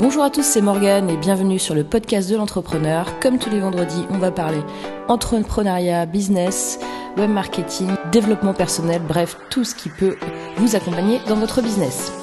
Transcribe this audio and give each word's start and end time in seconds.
Bonjour 0.00 0.22
à 0.22 0.30
tous, 0.30 0.42
c'est 0.42 0.62
Morgane 0.62 1.10
et 1.10 1.18
bienvenue 1.18 1.58
sur 1.58 1.74
le 1.74 1.84
podcast 1.84 2.30
de 2.30 2.36
l'entrepreneur. 2.36 3.20
Comme 3.20 3.38
tous 3.38 3.50
les 3.50 3.60
vendredis, 3.60 4.06
on 4.08 4.16
va 4.16 4.30
parler 4.30 4.62
entrepreneuriat, 5.08 6.06
business, 6.06 6.78
web 7.18 7.28
marketing, 7.28 7.90
développement 8.10 8.54
personnel, 8.54 9.02
bref, 9.06 9.36
tout 9.50 9.62
ce 9.62 9.74
qui 9.74 9.90
peut 9.90 10.16
vous 10.56 10.74
accompagner 10.74 11.20
dans 11.28 11.36
votre 11.36 11.60
business. 11.60 12.19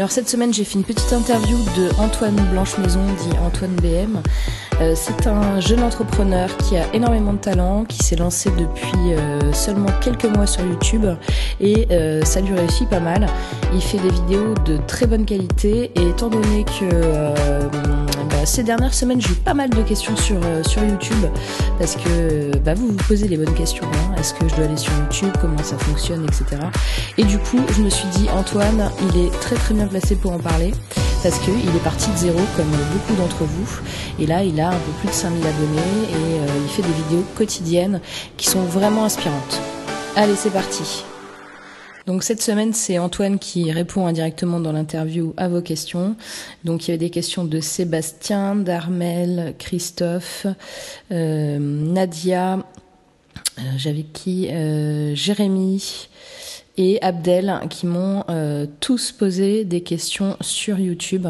Alors 0.00 0.10
cette 0.10 0.30
semaine, 0.30 0.50
j'ai 0.50 0.64
fait 0.64 0.76
une 0.76 0.84
petite 0.84 1.12
interview 1.12 1.58
de 1.76 1.90
Antoine 2.00 2.34
Blanche-Maison, 2.52 3.00
dit 3.18 3.36
Antoine 3.44 3.74
BM. 3.82 4.22
Euh, 4.80 4.94
c'est 4.96 5.26
un 5.26 5.60
jeune 5.60 5.82
entrepreneur 5.82 6.48
qui 6.56 6.78
a 6.78 6.86
énormément 6.94 7.34
de 7.34 7.38
talent, 7.38 7.84
qui 7.84 7.98
s'est 7.98 8.16
lancé 8.16 8.50
depuis 8.52 9.12
euh, 9.12 9.52
seulement 9.52 9.90
quelques 10.00 10.24
mois 10.24 10.46
sur 10.46 10.64
YouTube 10.64 11.04
et 11.60 11.86
euh, 11.90 12.24
ça 12.24 12.40
lui 12.40 12.54
réussit 12.54 12.88
pas 12.88 13.00
mal. 13.00 13.26
Il 13.74 13.82
fait 13.82 13.98
des 13.98 14.08
vidéos 14.08 14.54
de 14.64 14.78
très 14.86 15.06
bonne 15.06 15.26
qualité 15.26 15.90
et 15.94 16.08
étant 16.08 16.30
donné 16.30 16.64
que 16.64 18.09
bah, 18.40 18.46
ces 18.46 18.62
dernières 18.62 18.94
semaines 18.94 19.20
j'ai 19.20 19.32
eu 19.32 19.34
pas 19.34 19.52
mal 19.52 19.68
de 19.68 19.82
questions 19.82 20.16
sur, 20.16 20.40
sur 20.66 20.82
YouTube 20.82 21.26
parce 21.78 21.96
que 21.96 22.56
bah, 22.64 22.72
vous 22.72 22.88
vous 22.88 23.04
posez 23.06 23.28
les 23.28 23.36
bonnes 23.36 23.52
questions. 23.52 23.84
Hein. 23.84 24.14
Est-ce 24.18 24.32
que 24.32 24.48
je 24.48 24.54
dois 24.54 24.64
aller 24.64 24.78
sur 24.78 24.92
YouTube? 24.94 25.30
Comment 25.42 25.62
ça 25.62 25.76
fonctionne? 25.76 26.24
Etc. 26.24 26.44
Et 27.18 27.24
du 27.24 27.36
coup 27.36 27.60
je 27.70 27.82
me 27.82 27.90
suis 27.90 28.08
dit 28.08 28.28
Antoine 28.30 28.90
il 29.02 29.26
est 29.26 29.30
très 29.40 29.56
très 29.56 29.74
bien 29.74 29.86
placé 29.86 30.16
pour 30.16 30.32
en 30.32 30.38
parler 30.38 30.72
parce 31.22 31.38
qu'il 31.40 31.52
est 31.52 31.84
parti 31.84 32.10
de 32.12 32.16
zéro 32.16 32.38
comme 32.56 32.70
beaucoup 32.92 33.20
d'entre 33.20 33.44
vous. 33.44 33.80
Et 34.18 34.26
là, 34.26 34.42
il 34.42 34.58
a 34.58 34.70
un 34.70 34.78
peu 34.78 34.92
plus 35.00 35.08
de 35.08 35.12
5000 35.12 35.46
abonnés 35.46 35.78
et 36.08 36.40
euh, 36.40 36.46
il 36.64 36.70
fait 36.70 36.80
des 36.80 36.94
vidéos 37.04 37.24
quotidiennes 37.36 38.00
qui 38.38 38.46
sont 38.46 38.62
vraiment 38.62 39.04
inspirantes. 39.04 39.60
Allez, 40.16 40.34
c'est 40.34 40.48
parti. 40.48 41.04
Donc 42.10 42.24
cette 42.24 42.42
semaine, 42.42 42.72
c'est 42.72 42.98
Antoine 42.98 43.38
qui 43.38 43.70
répond 43.70 44.08
indirectement 44.08 44.58
dans 44.58 44.72
l'interview 44.72 45.32
à 45.36 45.48
vos 45.48 45.62
questions. 45.62 46.16
Donc 46.64 46.88
il 46.88 46.88
y 46.88 46.90
avait 46.90 46.98
des 46.98 47.10
questions 47.10 47.44
de 47.44 47.60
Sébastien, 47.60 48.56
d'Armel, 48.56 49.54
Christophe, 49.60 50.48
euh, 51.12 51.58
Nadia, 51.60 52.54
euh, 52.56 53.62
j'avais 53.76 54.02
qui, 54.02 54.48
Jérémy, 55.14 56.08
et 56.76 57.00
Abdel 57.00 57.60
qui 57.70 57.86
m'ont 57.86 58.24
euh, 58.28 58.66
tous 58.80 59.12
posé 59.12 59.64
des 59.64 59.82
questions 59.82 60.36
sur 60.40 60.80
YouTube. 60.80 61.28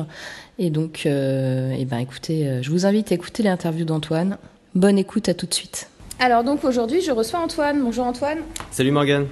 Et 0.58 0.70
donc, 0.70 1.02
euh, 1.04 1.74
eh 1.78 1.84
ben, 1.84 1.98
écoutez, 1.98 2.48
euh, 2.48 2.62
je 2.62 2.70
vous 2.70 2.86
invite 2.86 3.12
à 3.12 3.16
écouter 3.16 3.42
l'interview 3.42 3.84
d'Antoine. 3.84 4.38
Bonne 4.74 4.96
écoute, 4.96 5.28
à 5.28 5.34
tout 5.34 5.44
de 5.44 5.52
suite. 5.52 5.90
Alors 6.20 6.42
donc 6.42 6.64
aujourd'hui, 6.64 7.02
je 7.02 7.10
reçois 7.10 7.40
Antoine. 7.40 7.82
Bonjour 7.82 8.06
Antoine. 8.06 8.38
Salut 8.70 8.92
Morgane. 8.92 9.26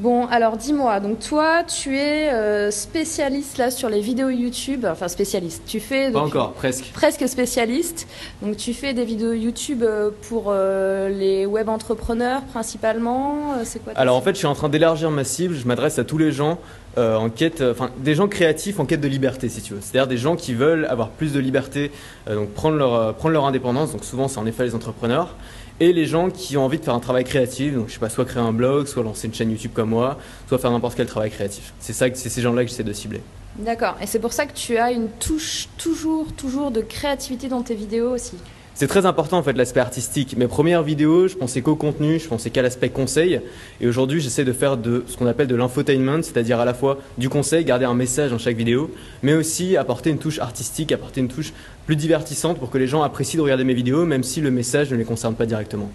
Bon, 0.00 0.24
alors 0.28 0.56
dis-moi, 0.56 0.98
donc 0.98 1.18
toi, 1.18 1.62
tu 1.62 1.98
es 1.98 2.32
euh, 2.32 2.70
spécialiste 2.70 3.58
là 3.58 3.70
sur 3.70 3.90
les 3.90 4.00
vidéos 4.00 4.30
YouTube, 4.30 4.86
enfin 4.90 5.08
spécialiste. 5.08 5.64
Tu 5.66 5.78
fais 5.78 6.10
pas 6.10 6.20
encore, 6.20 6.52
presque. 6.52 6.90
Presque 6.94 7.28
spécialiste. 7.28 8.08
Donc 8.40 8.56
tu 8.56 8.72
fais 8.72 8.94
des 8.94 9.04
vidéos 9.04 9.34
YouTube 9.34 9.82
euh, 9.82 10.10
pour 10.26 10.44
euh, 10.46 11.10
les 11.10 11.44
web 11.44 11.68
entrepreneurs 11.68 12.40
principalement. 12.44 13.56
C'est 13.64 13.84
quoi 13.84 13.92
Alors 13.94 14.16
en 14.16 14.22
fait, 14.22 14.30
je 14.30 14.38
suis 14.38 14.46
en 14.46 14.54
train 14.54 14.70
d'élargir 14.70 15.10
ma 15.10 15.24
cible. 15.24 15.54
Je 15.54 15.66
m'adresse 15.66 15.98
à 15.98 16.04
tous 16.04 16.16
les 16.16 16.32
gens 16.32 16.58
en 16.96 17.28
quête, 17.30 17.62
enfin 17.62 17.90
des 17.98 18.14
gens 18.14 18.26
créatifs 18.26 18.80
en 18.80 18.86
quête 18.86 19.00
de 19.00 19.08
liberté, 19.08 19.50
si 19.50 19.60
tu 19.60 19.74
veux. 19.74 19.80
C'est-à-dire 19.82 20.08
des 20.08 20.16
gens 20.16 20.34
qui 20.34 20.54
veulent 20.54 20.86
avoir 20.86 21.10
plus 21.10 21.32
de 21.32 21.38
liberté, 21.38 21.92
donc 22.26 22.50
prendre 22.50 22.76
leur 22.76 23.14
prendre 23.14 23.34
leur 23.34 23.44
indépendance. 23.44 23.92
Donc 23.92 24.04
souvent, 24.04 24.28
c'est 24.28 24.38
en 24.38 24.46
effet 24.46 24.64
les 24.64 24.74
entrepreneurs 24.74 25.36
et 25.80 25.92
les 25.94 26.04
gens 26.04 26.30
qui 26.30 26.56
ont 26.56 26.64
envie 26.64 26.78
de 26.78 26.84
faire 26.84 26.94
un 26.94 27.00
travail 27.00 27.24
créatif, 27.24 27.74
donc 27.74 27.88
je 27.88 27.94
sais 27.94 27.98
pas, 27.98 28.10
soit 28.10 28.26
créer 28.26 28.42
un 28.42 28.52
blog, 28.52 28.86
soit 28.86 29.02
lancer 29.02 29.26
une 29.26 29.34
chaîne 29.34 29.50
YouTube 29.50 29.72
comme 29.74 29.88
moi, 29.88 30.18
soit 30.46 30.58
faire 30.58 30.70
n'importe 30.70 30.94
quel 30.94 31.06
travail 31.06 31.30
créatif. 31.30 31.72
C'est 31.80 31.94
ça, 31.94 32.06
c'est 32.14 32.28
ces 32.28 32.42
gens-là 32.42 32.64
que 32.64 32.70
j'essaie 32.70 32.84
de 32.84 32.92
cibler. 32.92 33.22
D'accord. 33.56 33.96
Et 34.00 34.06
c'est 34.06 34.20
pour 34.20 34.32
ça 34.32 34.46
que 34.46 34.52
tu 34.52 34.76
as 34.76 34.92
une 34.92 35.08
touche 35.08 35.68
toujours, 35.78 36.32
toujours 36.34 36.70
de 36.70 36.82
créativité 36.82 37.48
dans 37.48 37.62
tes 37.62 37.74
vidéos 37.74 38.10
aussi. 38.10 38.36
C'est 38.80 38.86
très 38.86 39.04
important 39.04 39.36
en 39.36 39.42
fait 39.42 39.52
l'aspect 39.52 39.80
artistique. 39.80 40.38
Mes 40.38 40.46
premières 40.46 40.82
vidéos, 40.82 41.28
je 41.28 41.36
pensais 41.36 41.60
qu'au 41.60 41.76
contenu, 41.76 42.18
je 42.18 42.26
pensais 42.26 42.48
qu'à 42.48 42.62
l'aspect 42.62 42.88
conseil. 42.88 43.38
Et 43.82 43.86
aujourd'hui, 43.86 44.22
j'essaie 44.22 44.46
de 44.46 44.54
faire 44.54 44.78
de 44.78 45.04
ce 45.06 45.18
qu'on 45.18 45.26
appelle 45.26 45.48
de 45.48 45.54
l'infotainment, 45.54 46.22
c'est-à-dire 46.22 46.58
à 46.58 46.64
la 46.64 46.72
fois 46.72 46.96
du 47.18 47.28
conseil, 47.28 47.66
garder 47.66 47.84
un 47.84 47.92
message 47.92 48.30
dans 48.30 48.38
chaque 48.38 48.56
vidéo, 48.56 48.90
mais 49.22 49.34
aussi 49.34 49.76
apporter 49.76 50.08
une 50.08 50.16
touche 50.16 50.38
artistique, 50.38 50.92
apporter 50.92 51.20
une 51.20 51.28
touche 51.28 51.52
plus 51.84 51.94
divertissante 51.94 52.58
pour 52.58 52.70
que 52.70 52.78
les 52.78 52.86
gens 52.86 53.02
apprécient 53.02 53.36
de 53.36 53.42
regarder 53.42 53.64
mes 53.64 53.74
vidéos, 53.74 54.06
même 54.06 54.22
si 54.22 54.40
le 54.40 54.50
message 54.50 54.90
ne 54.90 54.96
les 54.96 55.04
concerne 55.04 55.34
pas 55.34 55.44
directement. 55.44 55.90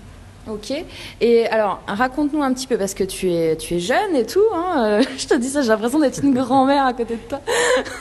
Ok. 0.47 0.71
Et 1.21 1.47
alors, 1.47 1.81
raconte-nous 1.87 2.43
un 2.43 2.53
petit 2.53 2.67
peu, 2.67 2.77
parce 2.77 2.93
que 2.93 3.03
tu 3.03 3.31
es, 3.31 3.55
tu 3.55 3.75
es 3.75 3.79
jeune 3.79 4.15
et 4.15 4.25
tout. 4.25 4.43
Hein, 4.53 4.85
euh, 4.85 5.03
je 5.17 5.25
te 5.25 5.33
dis 5.35 5.49
ça, 5.49 5.61
j'ai 5.61 5.69
l'impression 5.69 5.99
d'être 5.99 6.23
une 6.23 6.33
grand-mère 6.33 6.85
à 6.85 6.93
côté 6.93 7.15
de 7.15 7.27
toi. 7.27 7.41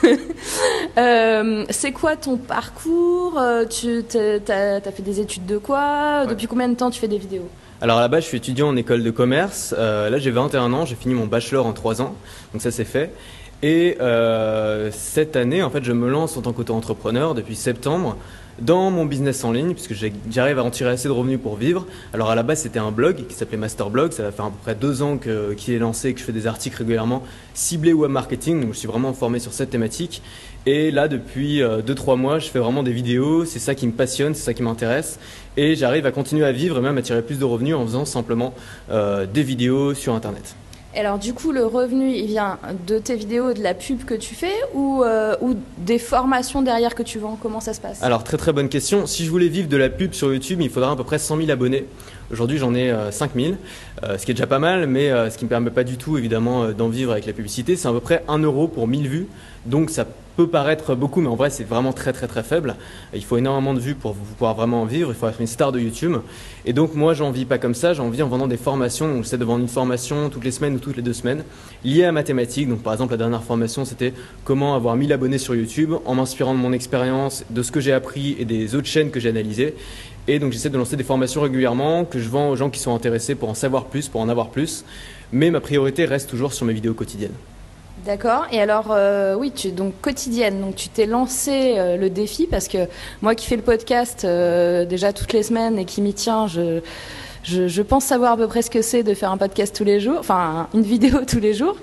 euh, 0.97 1.65
c'est 1.69 1.91
quoi 1.91 2.15
ton 2.15 2.37
parcours 2.37 3.39
euh, 3.39 3.65
Tu 3.65 4.03
as, 4.17 4.91
fait 4.91 5.01
des 5.01 5.19
études 5.19 5.45
de 5.47 5.57
quoi 5.57 6.25
Depuis 6.27 6.45
combien 6.45 6.69
de 6.69 6.75
temps 6.75 6.91
tu 6.91 6.99
fais 6.99 7.07
des 7.07 7.17
vidéos? 7.17 7.49
Alors 7.81 7.99
là-bas, 7.99 8.19
je 8.19 8.25
suis 8.25 8.37
étudiant 8.37 8.67
en 8.67 8.75
école 8.75 9.03
de 9.03 9.11
commerce. 9.11 9.73
Euh, 9.77 10.09
là, 10.09 10.19
j'ai 10.19 10.31
21 10.31 10.71
ans, 10.71 10.85
j'ai 10.85 10.95
fini 10.95 11.15
mon 11.15 11.25
bachelor 11.25 11.65
en 11.65 11.73
3 11.73 12.01
ans, 12.01 12.15
donc 12.53 12.61
ça 12.61 12.71
c'est 12.71 12.85
fait. 12.85 13.11
Et 13.63 13.97
cette 14.91 15.35
année, 15.35 15.63
en 15.63 15.71
fait, 15.71 15.83
je 15.83 15.91
me 15.91 16.07
lance 16.07 16.37
en 16.37 16.41
tant 16.41 16.53
qu'auto-entrepreneur 16.53 17.33
depuis 17.33 17.55
septembre 17.55 18.15
dans 18.59 18.89
mon 18.91 19.05
business 19.05 19.43
en 19.43 19.51
ligne, 19.51 19.73
puisque 19.73 19.93
j'arrive 20.29 20.59
à 20.59 20.63
en 20.63 20.69
tirer 20.69 20.91
assez 20.91 21.07
de 21.07 21.13
revenus 21.13 21.39
pour 21.41 21.55
vivre. 21.55 21.85
Alors 22.13 22.29
à 22.29 22.35
la 22.35 22.43
base, 22.43 22.61
c'était 22.61 22.79
un 22.79 22.91
blog 22.91 23.27
qui 23.27 23.35
s'appelait 23.35 23.57
Masterblog. 23.57 24.11
Ça 24.11 24.23
va 24.23 24.31
faire 24.31 24.45
à 24.45 24.49
peu 24.51 24.57
près 24.61 24.75
deux 24.75 25.01
ans 25.01 25.17
qu'il 25.17 25.73
est 25.73 25.79
lancé, 25.79 26.13
que 26.13 26.19
je 26.19 26.25
fais 26.25 26.31
des 26.31 26.47
articles 26.47 26.77
régulièrement 26.77 27.23
ciblés 27.53 27.93
web 27.93 28.11
marketing. 28.11 28.61
Donc 28.61 28.73
je 28.73 28.79
suis 28.79 28.87
vraiment 28.87 29.13
formé 29.13 29.39
sur 29.39 29.53
cette 29.53 29.69
thématique. 29.69 30.21
Et 30.65 30.89
là, 30.89 31.07
depuis 31.07 31.59
2-3 31.61 32.13
euh, 32.13 32.15
mois, 32.15 32.39
je 32.39 32.49
fais 32.49 32.59
vraiment 32.59 32.81
des 32.81 32.93
vidéos. 32.93 33.45
C'est 33.45 33.59
ça 33.59 33.75
qui 33.75 33.85
me 33.85 33.91
passionne, 33.91 34.33
c'est 34.33 34.43
ça 34.43 34.53
qui 34.53 34.63
m'intéresse. 34.63 35.19
Et 35.57 35.75
j'arrive 35.75 36.05
à 36.05 36.11
continuer 36.11 36.45
à 36.45 36.51
vivre 36.51 36.77
et 36.77 36.81
même 36.81 36.97
à 36.97 37.01
tirer 37.01 37.21
plus 37.21 37.39
de 37.39 37.45
revenus 37.45 37.75
en 37.75 37.85
faisant 37.85 38.05
simplement 38.05 38.53
euh, 38.89 39.25
des 39.25 39.43
vidéos 39.43 39.93
sur 39.93 40.13
Internet 40.13 40.55
alors 40.99 41.19
du 41.19 41.33
coup, 41.33 41.51
le 41.51 41.65
revenu, 41.65 42.11
il 42.11 42.27
vient 42.27 42.57
de 42.87 42.99
tes 42.99 43.15
vidéos, 43.15 43.53
de 43.53 43.61
la 43.61 43.73
pub 43.73 44.03
que 44.03 44.13
tu 44.13 44.35
fais 44.35 44.53
ou, 44.73 45.03
euh, 45.03 45.35
ou 45.41 45.55
des 45.77 45.99
formations 45.99 46.61
derrière 46.61 46.95
que 46.95 47.03
tu 47.03 47.19
vends? 47.19 47.37
Comment 47.41 47.59
ça 47.59 47.73
se 47.73 47.81
passe? 47.81 48.01
Alors 48.03 48.23
très 48.23 48.37
très 48.37 48.53
bonne 48.53 48.69
question. 48.69 49.05
Si 49.05 49.25
je 49.25 49.29
voulais 49.29 49.47
vivre 49.47 49.67
de 49.67 49.77
la 49.77 49.89
pub 49.89 50.13
sur 50.13 50.31
YouTube, 50.33 50.61
il 50.61 50.69
faudra 50.69 50.91
à 50.91 50.95
peu 50.95 51.03
près 51.03 51.19
100 51.19 51.37
000 51.37 51.49
abonnés. 51.49 51.85
Aujourd'hui, 52.31 52.57
j'en 52.57 52.73
ai 52.73 52.93
5 53.11 53.31
euh, 53.35 53.39
000, 53.39 53.55
euh, 54.03 54.17
ce 54.17 54.25
qui 54.25 54.31
est 54.31 54.33
déjà 54.33 54.47
pas 54.47 54.59
mal, 54.59 54.87
mais 54.87 55.09
ce 55.29 55.37
qui 55.37 55.43
ne 55.43 55.47
me 55.47 55.49
permet 55.49 55.71
pas 55.71 55.83
du 55.83 55.97
tout 55.97 56.17
évidemment 56.17 56.71
d'en 56.71 56.89
vivre 56.89 57.11
avec 57.11 57.25
la 57.25 57.33
publicité. 57.33 57.75
C'est 57.75 57.87
à 57.87 57.91
peu 57.91 57.99
près 57.99 58.23
1 58.27 58.39
euro 58.39 58.67
pour 58.67 58.87
1000 58.87 59.07
vues. 59.07 59.27
Donc 59.65 59.89
ça 59.89 60.05
peut 60.35 60.47
paraître 60.47 60.95
beaucoup, 60.95 61.21
mais 61.21 61.27
en 61.27 61.35
vrai 61.35 61.49
c'est 61.49 61.63
vraiment 61.63 61.93
très 61.93 62.13
très 62.13 62.27
très 62.27 62.43
faible. 62.43 62.75
Il 63.13 63.23
faut 63.23 63.37
énormément 63.37 63.73
de 63.73 63.79
vues 63.79 63.95
pour 63.95 64.15
pouvoir 64.15 64.55
vraiment 64.55 64.81
en 64.81 64.85
vivre, 64.85 65.11
il 65.11 65.15
faut 65.15 65.27
être 65.27 65.41
une 65.41 65.47
star 65.47 65.71
de 65.71 65.79
YouTube. 65.79 66.17
Et 66.65 66.73
donc 66.73 66.93
moi 66.95 67.13
j'en 67.13 67.31
vis 67.31 67.45
pas 67.45 67.57
comme 67.57 67.73
ça, 67.73 67.93
j'en 67.93 68.09
vis 68.09 68.21
en 68.21 68.27
vendant 68.27 68.47
des 68.47 68.57
formations. 68.57 69.07
Donc 69.07 69.23
j'essaie 69.23 69.37
de 69.37 69.45
vendre 69.45 69.61
une 69.61 69.67
formation 69.67 70.29
toutes 70.29 70.43
les 70.43 70.51
semaines 70.51 70.75
ou 70.75 70.79
toutes 70.79 70.97
les 70.97 71.01
deux 71.01 71.13
semaines 71.13 71.43
liée 71.83 72.03
à 72.03 72.11
mathématiques. 72.11 72.69
Donc 72.69 72.83
par 72.83 72.93
exemple 72.93 73.11
la 73.11 73.17
dernière 73.17 73.43
formation 73.43 73.85
c'était 73.85 74.13
comment 74.43 74.75
avoir 74.75 74.95
1000 74.95 75.13
abonnés 75.13 75.37
sur 75.37 75.55
YouTube 75.55 75.93
en 76.05 76.15
m'inspirant 76.15 76.53
de 76.53 76.59
mon 76.59 76.73
expérience, 76.73 77.45
de 77.49 77.63
ce 77.63 77.71
que 77.71 77.79
j'ai 77.79 77.93
appris 77.93 78.35
et 78.39 78.45
des 78.45 78.75
autres 78.75 78.87
chaînes 78.87 79.11
que 79.11 79.19
j'ai 79.19 79.29
analysées. 79.29 79.75
Et 80.27 80.39
donc 80.39 80.51
j'essaie 80.51 80.69
de 80.69 80.77
lancer 80.77 80.97
des 80.97 81.03
formations 81.03 81.41
régulièrement 81.41 82.03
que 82.03 82.19
je 82.19 82.29
vends 82.29 82.49
aux 82.49 82.55
gens 82.55 82.69
qui 82.69 82.79
sont 82.79 82.95
intéressés 82.95 83.35
pour 83.35 83.49
en 83.49 83.53
savoir 83.53 83.85
plus, 83.85 84.09
pour 84.09 84.21
en 84.21 84.29
avoir 84.29 84.49
plus. 84.49 84.83
Mais 85.31 85.51
ma 85.51 85.59
priorité 85.59 86.05
reste 86.05 86.29
toujours 86.29 86.53
sur 86.53 86.65
mes 86.65 86.73
vidéos 86.73 86.93
quotidiennes. 86.93 87.33
D'accord. 88.05 88.45
Et 88.51 88.61
alors, 88.61 88.91
euh, 88.91 89.33
oui, 89.33 89.51
tu 89.51 89.71
donc 89.71 89.99
quotidienne. 89.99 90.61
Donc, 90.61 90.75
tu 90.75 90.89
t'es 90.89 91.07
lancé 91.07 91.73
euh, 91.77 91.97
le 91.97 92.11
défi 92.11 92.45
parce 92.45 92.67
que 92.67 92.87
moi 93.23 93.33
qui 93.33 93.47
fais 93.47 93.55
le 93.55 93.63
podcast 93.63 94.25
euh, 94.25 94.85
déjà 94.85 95.11
toutes 95.11 95.33
les 95.33 95.41
semaines 95.41 95.79
et 95.79 95.85
qui 95.85 96.03
m'y 96.03 96.13
tiens, 96.13 96.45
je, 96.45 96.81
je, 97.43 97.81
pense 97.81 98.05
savoir 98.05 98.33
à 98.33 98.37
peu 98.37 98.45
près 98.45 98.61
ce 98.61 98.69
que 98.69 98.83
c'est 98.83 99.01
de 99.01 99.15
faire 99.15 99.31
un 99.31 99.37
podcast 99.37 99.75
tous 99.75 99.83
les 99.83 99.99
jours, 99.99 100.17
enfin 100.19 100.67
une 100.75 100.83
vidéo 100.83 101.21
tous 101.27 101.39
les 101.39 101.55
jours. 101.55 101.77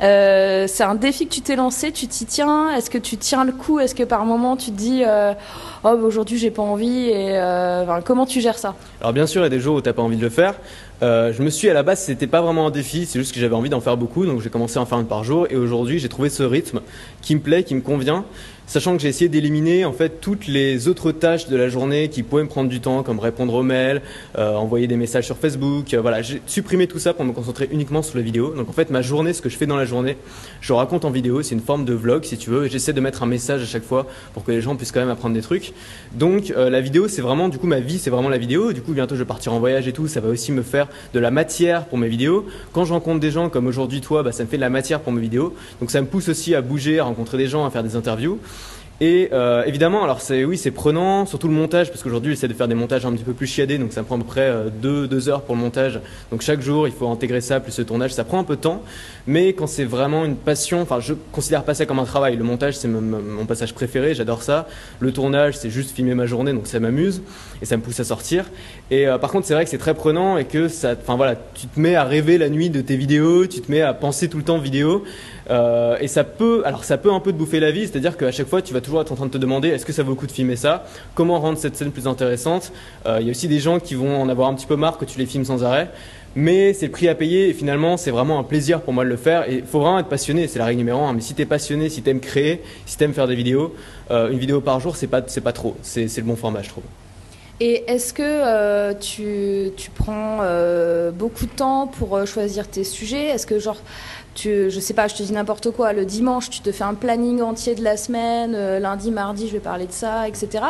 c'est 0.00 0.82
un 0.82 0.96
défi 0.96 1.28
que 1.28 1.34
tu 1.34 1.42
t'es 1.42 1.54
lancé. 1.54 1.92
Tu 1.92 2.08
t'y 2.08 2.26
tiens. 2.26 2.74
Est-ce 2.74 2.90
que 2.90 2.98
tu 2.98 3.16
tiens 3.16 3.44
le 3.44 3.52
coup? 3.52 3.78
Est-ce 3.78 3.94
que 3.94 4.02
par 4.02 4.24
moment 4.24 4.56
tu 4.56 4.72
te 4.72 4.76
dis, 4.76 5.04
oh 5.84 5.96
bah, 5.96 6.02
aujourd'hui 6.02 6.38
j'ai 6.38 6.50
pas 6.50 6.62
envie 6.62 7.10
Et 7.10 7.40
comment 8.04 8.26
tu 8.26 8.40
gères 8.40 8.58
ça? 8.58 8.74
Alors 9.00 9.12
bien 9.12 9.26
sûr, 9.26 9.42
il 9.42 9.44
y 9.44 9.46
a 9.46 9.50
des 9.50 9.60
jours 9.60 9.76
où 9.76 9.80
t'as 9.80 9.92
pas 9.92 10.02
envie 10.02 10.16
de 10.16 10.22
le 10.22 10.30
faire. 10.30 10.54
Euh, 11.02 11.32
je 11.32 11.42
me 11.42 11.50
suis 11.50 11.70
à 11.70 11.74
la 11.74 11.82
base, 11.82 12.00
c'était 12.00 12.26
pas 12.26 12.40
vraiment 12.40 12.66
un 12.66 12.70
défi, 12.70 13.06
c'est 13.06 13.20
juste 13.20 13.32
que 13.32 13.40
j'avais 13.40 13.54
envie 13.54 13.70
d'en 13.70 13.80
faire 13.80 13.96
beaucoup, 13.96 14.26
donc 14.26 14.40
j'ai 14.40 14.50
commencé 14.50 14.78
à 14.78 14.82
en 14.82 14.86
faire 14.86 14.98
une 14.98 15.06
par 15.06 15.22
jour. 15.22 15.46
Et 15.50 15.56
aujourd'hui, 15.56 15.98
j'ai 15.98 16.08
trouvé 16.08 16.28
ce 16.28 16.42
rythme 16.42 16.80
qui 17.22 17.34
me 17.36 17.40
plaît, 17.40 17.62
qui 17.62 17.74
me 17.74 17.80
convient 17.80 18.24
sachant 18.68 18.94
que 18.94 19.02
j'ai 19.02 19.08
essayé 19.08 19.28
d'éliminer 19.28 19.84
en 19.86 19.92
fait 19.92 20.20
toutes 20.20 20.46
les 20.46 20.88
autres 20.88 21.10
tâches 21.10 21.48
de 21.48 21.56
la 21.56 21.68
journée 21.68 22.08
qui 22.08 22.22
pouvaient 22.22 22.42
me 22.42 22.48
prendre 22.48 22.68
du 22.68 22.80
temps, 22.80 23.02
comme 23.02 23.18
répondre 23.18 23.54
aux 23.54 23.62
mails, 23.62 24.02
euh, 24.36 24.54
envoyer 24.54 24.86
des 24.86 24.96
messages 24.96 25.24
sur 25.24 25.38
Facebook. 25.38 25.94
Euh, 25.94 26.02
voilà, 26.02 26.22
j'ai 26.22 26.42
supprimé 26.46 26.86
tout 26.86 26.98
ça 26.98 27.14
pour 27.14 27.24
me 27.24 27.32
concentrer 27.32 27.68
uniquement 27.72 28.02
sur 28.02 28.18
la 28.18 28.22
vidéo. 28.22 28.54
Donc 28.54 28.68
en 28.68 28.72
fait, 28.72 28.90
ma 28.90 29.02
journée, 29.02 29.32
ce 29.32 29.40
que 29.40 29.48
je 29.48 29.56
fais 29.56 29.66
dans 29.66 29.76
la 29.76 29.86
journée, 29.86 30.18
je 30.60 30.72
raconte 30.74 31.06
en 31.06 31.10
vidéo. 31.10 31.42
C'est 31.42 31.54
une 31.54 31.62
forme 31.62 31.86
de 31.86 31.94
vlog, 31.94 32.24
si 32.24 32.36
tu 32.36 32.50
veux. 32.50 32.68
J'essaie 32.68 32.92
de 32.92 33.00
mettre 33.00 33.22
un 33.22 33.26
message 33.26 33.62
à 33.62 33.66
chaque 33.66 33.84
fois 33.84 34.06
pour 34.34 34.44
que 34.44 34.52
les 34.52 34.60
gens 34.60 34.76
puissent 34.76 34.92
quand 34.92 35.00
même 35.00 35.08
apprendre 35.08 35.34
des 35.34 35.42
trucs. 35.42 35.72
Donc 36.12 36.50
euh, 36.50 36.70
la 36.70 36.80
vidéo, 36.80 37.08
c'est 37.08 37.22
vraiment, 37.22 37.48
du 37.48 37.58
coup, 37.58 37.66
ma 37.66 37.80
vie, 37.80 37.98
c'est 37.98 38.10
vraiment 38.10 38.28
la 38.28 38.38
vidéo. 38.38 38.72
Du 38.72 38.82
coup, 38.82 38.92
bientôt, 38.92 39.14
je 39.14 39.20
vais 39.20 39.26
partir 39.26 39.52
en 39.52 39.58
voyage 39.58 39.88
et 39.88 39.92
tout. 39.92 40.08
Ça 40.08 40.20
va 40.20 40.28
aussi 40.28 40.52
me 40.52 40.62
faire 40.62 40.88
de 41.14 41.20
la 41.20 41.30
matière 41.30 41.86
pour 41.86 41.98
mes 41.98 42.08
vidéos. 42.08 42.46
Quand 42.72 42.84
je 42.84 42.92
rencontre 42.92 43.20
des 43.20 43.30
gens 43.30 43.48
comme 43.48 43.66
aujourd'hui 43.66 44.00
toi, 44.00 44.22
bah, 44.22 44.32
ça 44.32 44.44
me 44.44 44.48
fait 44.48 44.56
de 44.56 44.62
la 44.62 44.70
matière 44.70 45.00
pour 45.00 45.12
mes 45.12 45.20
vidéos. 45.20 45.54
Donc 45.80 45.90
ça 45.90 46.00
me 46.00 46.06
pousse 46.06 46.28
aussi 46.28 46.54
à 46.54 46.62
bouger, 46.62 46.98
à 46.98 47.04
rencontrer 47.04 47.38
des 47.38 47.48
gens, 47.48 47.66
à 47.66 47.70
faire 47.70 47.82
des 47.82 47.96
interviews. 47.96 48.38
Et 49.00 49.28
euh, 49.32 49.62
évidemment, 49.64 50.02
alors 50.02 50.20
c'est 50.20 50.44
oui, 50.44 50.58
c'est 50.58 50.72
prenant, 50.72 51.24
surtout 51.24 51.46
le 51.46 51.54
montage, 51.54 51.90
parce 51.90 52.02
qu'aujourd'hui 52.02 52.34
j'essaie 52.34 52.48
de 52.48 52.52
faire 52.54 52.66
des 52.66 52.74
montages 52.74 53.06
un 53.06 53.12
petit 53.12 53.22
peu 53.22 53.32
plus 53.32 53.46
chiadés, 53.46 53.78
donc 53.78 53.92
ça 53.92 54.00
me 54.00 54.06
prend 54.06 54.16
à 54.16 54.18
peu 54.18 54.24
près 54.24 54.40
euh, 54.40 54.70
deux, 54.70 55.28
heures 55.28 55.42
pour 55.42 55.54
le 55.54 55.60
montage. 55.60 56.00
Donc 56.32 56.42
chaque 56.42 56.60
jour, 56.60 56.88
il 56.88 56.92
faut 56.92 57.08
intégrer 57.08 57.40
ça 57.40 57.60
plus 57.60 57.78
le 57.78 57.84
tournage, 57.84 58.12
ça 58.12 58.24
prend 58.24 58.40
un 58.40 58.44
peu 58.44 58.56
de 58.56 58.60
temps. 58.60 58.82
Mais 59.28 59.52
quand 59.52 59.68
c'est 59.68 59.84
vraiment 59.84 60.24
une 60.24 60.34
passion, 60.34 60.80
enfin 60.80 60.98
je 60.98 61.14
considère 61.30 61.62
pas 61.62 61.74
ça 61.74 61.86
comme 61.86 62.00
un 62.00 62.04
travail. 62.04 62.36
Le 62.36 62.42
montage 62.42 62.76
c'est 62.76 62.88
mon 62.88 63.46
passage 63.46 63.72
préféré, 63.72 64.14
j'adore 64.14 64.42
ça. 64.42 64.66
Le 64.98 65.12
tournage 65.12 65.56
c'est 65.56 65.70
juste 65.70 65.92
filmer 65.92 66.14
ma 66.14 66.26
journée, 66.26 66.52
donc 66.52 66.66
ça 66.66 66.80
m'amuse 66.80 67.22
et 67.62 67.66
ça 67.66 67.76
me 67.76 67.82
pousse 67.82 68.00
à 68.00 68.04
sortir. 68.04 68.46
Et 68.90 69.06
euh, 69.06 69.18
par 69.18 69.30
contre 69.30 69.46
c'est 69.46 69.54
vrai 69.54 69.62
que 69.62 69.70
c'est 69.70 69.78
très 69.78 69.94
prenant 69.94 70.38
et 70.38 70.44
que 70.44 70.66
ça, 70.66 70.94
enfin 71.00 71.14
voilà, 71.14 71.36
tu 71.54 71.68
te 71.68 71.78
mets 71.78 71.94
à 71.94 72.02
rêver 72.02 72.36
la 72.36 72.48
nuit 72.48 72.68
de 72.68 72.80
tes 72.80 72.96
vidéos, 72.96 73.46
tu 73.46 73.60
te 73.60 73.70
mets 73.70 73.82
à 73.82 73.94
penser 73.94 74.28
tout 74.28 74.38
le 74.38 74.44
temps 74.44 74.58
vidéo. 74.58 75.04
Euh, 75.50 75.96
et 76.00 76.08
ça 76.08 76.24
peut, 76.24 76.62
alors 76.66 76.84
ça 76.84 76.98
peut 76.98 77.12
un 77.12 77.20
peu 77.20 77.32
te 77.32 77.36
bouffer 77.38 77.60
la 77.60 77.70
vie, 77.70 77.86
c'est-à-dire 77.86 78.16
qu'à 78.16 78.30
chaque 78.30 78.48
fois, 78.48 78.60
tu 78.60 78.74
vas 78.74 78.80
toujours 78.80 79.00
être 79.00 79.12
en 79.12 79.16
train 79.16 79.26
de 79.26 79.30
te 79.30 79.38
demander 79.38 79.68
est-ce 79.68 79.86
que 79.86 79.92
ça 79.92 80.02
vaut 80.02 80.10
le 80.10 80.16
coup 80.16 80.26
de 80.26 80.32
filmer 80.32 80.56
ça? 80.56 80.84
Comment 81.14 81.40
rendre 81.40 81.58
cette 81.58 81.76
scène 81.76 81.90
plus 81.90 82.06
intéressante? 82.06 82.72
Euh, 83.06 83.18
Il 83.20 83.26
y 83.26 83.28
a 83.28 83.32
aussi 83.32 83.48
des 83.48 83.58
gens 83.58 83.80
qui 83.80 83.94
vont 83.94 84.20
en 84.20 84.28
avoir 84.28 84.48
un 84.48 84.54
petit 84.54 84.66
peu 84.66 84.76
marre 84.76 84.98
que 84.98 85.04
tu 85.04 85.18
les 85.18 85.26
filmes 85.26 85.44
sans 85.44 85.64
arrêt. 85.64 85.90
Mais 86.36 86.74
c'est 86.74 86.86
le 86.86 86.92
prix 86.92 87.08
à 87.08 87.14
payer 87.14 87.48
et 87.48 87.52
finalement 87.54 87.96
c'est 87.96 88.10
vraiment 88.10 88.38
un 88.38 88.44
plaisir 88.44 88.82
pour 88.82 88.92
moi 88.92 89.02
de 89.02 89.08
le 89.08 89.16
faire 89.16 89.48
et 89.48 89.56
il 89.56 89.64
faut 89.64 89.80
vraiment 89.80 89.98
être 89.98 90.08
passionné, 90.08 90.46
c'est 90.46 90.58
la 90.58 90.66
règle 90.66 90.78
numéro 90.78 91.02
un. 91.02 91.14
Mais 91.14 91.22
si 91.22 91.34
tu 91.34 91.40
es 91.42 91.46
passionné, 91.46 91.88
si 91.88 92.02
tu 92.02 92.10
aimes 92.10 92.20
créer, 92.20 92.62
si 92.84 92.98
tu 92.98 93.04
aimes 93.04 93.14
faire 93.14 93.26
des 93.26 93.34
vidéos, 93.34 93.74
euh, 94.10 94.30
une 94.30 94.38
vidéo 94.38 94.60
par 94.60 94.78
jour 94.78 94.94
c'est 94.94 95.06
pas, 95.06 95.22
pas 95.22 95.52
trop, 95.52 95.76
c'est 95.82 96.14
le 96.16 96.22
bon 96.22 96.36
format 96.36 96.62
je 96.62 96.68
trouve. 96.68 96.84
Et 97.60 97.84
est-ce 97.88 98.12
que 98.12 98.22
euh, 98.24 98.94
tu, 98.94 99.72
tu, 99.76 99.90
prends 99.90 100.38
euh, 100.42 101.10
beaucoup 101.10 101.44
de 101.44 101.50
temps 101.50 101.88
pour 101.88 102.16
euh, 102.16 102.24
choisir 102.24 102.68
tes 102.68 102.84
sujets? 102.84 103.26
Est-ce 103.26 103.46
que 103.48 103.58
genre 103.58 103.78
tu, 104.36 104.70
je 104.70 104.78
sais 104.78 104.94
pas, 104.94 105.08
je 105.08 105.16
te 105.16 105.22
dis 105.24 105.32
n'importe 105.32 105.72
quoi, 105.72 105.92
le 105.92 106.04
dimanche, 106.04 106.48
tu 106.48 106.60
te 106.60 106.70
fais 106.70 106.84
un 106.84 106.94
planning 106.94 107.42
entier 107.42 107.74
de 107.74 107.82
la 107.82 107.96
semaine, 107.96 108.78
lundi, 108.78 109.10
mardi, 109.10 109.48
je 109.48 109.54
vais 109.54 109.58
parler 109.58 109.86
de 109.86 109.92
ça, 109.92 110.28
etc. 110.28 110.62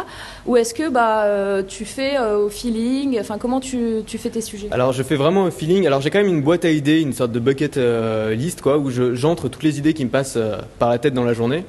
Ou 0.47 0.57
est-ce 0.57 0.73
que 0.73 0.89
bah, 0.89 1.63
tu 1.69 1.85
fais 1.85 2.19
au 2.19 2.49
feeling? 2.49 3.21
Enfin, 3.21 3.37
comment 3.37 3.61
tu, 3.61 3.97
tu, 4.07 4.17
fais 4.17 4.31
tes 4.31 4.41
sujets? 4.41 4.69
Alors, 4.71 4.95
je 4.95 5.03
fais 5.03 5.17
vraiment 5.17 5.45
au 5.45 5.51
feeling. 5.51 5.87
Alors, 5.87 6.01
j'ai 6.01 6.09
quand 6.09 6.21
même 6.21 6.35
une 6.35 6.41
boîte 6.41 6.65
à 6.65 6.71
idées, 6.71 7.03
une 7.03 7.13
sorte 7.13 7.31
de 7.31 7.41
bucket 7.41 7.77
list, 7.77 8.63
quoi, 8.63 8.79
où 8.79 8.89
j'entre 8.91 9.49
toutes 9.51 9.65
les 9.65 9.79
idées 9.79 9.93
qui 9.93 10.07
me 10.07 10.11
passent 10.11 10.39
par 10.79 10.89
la 10.89 10.99
tête 10.99 11.13
dans 11.13 11.25
la 11.25 11.35
journée. 11.35 11.65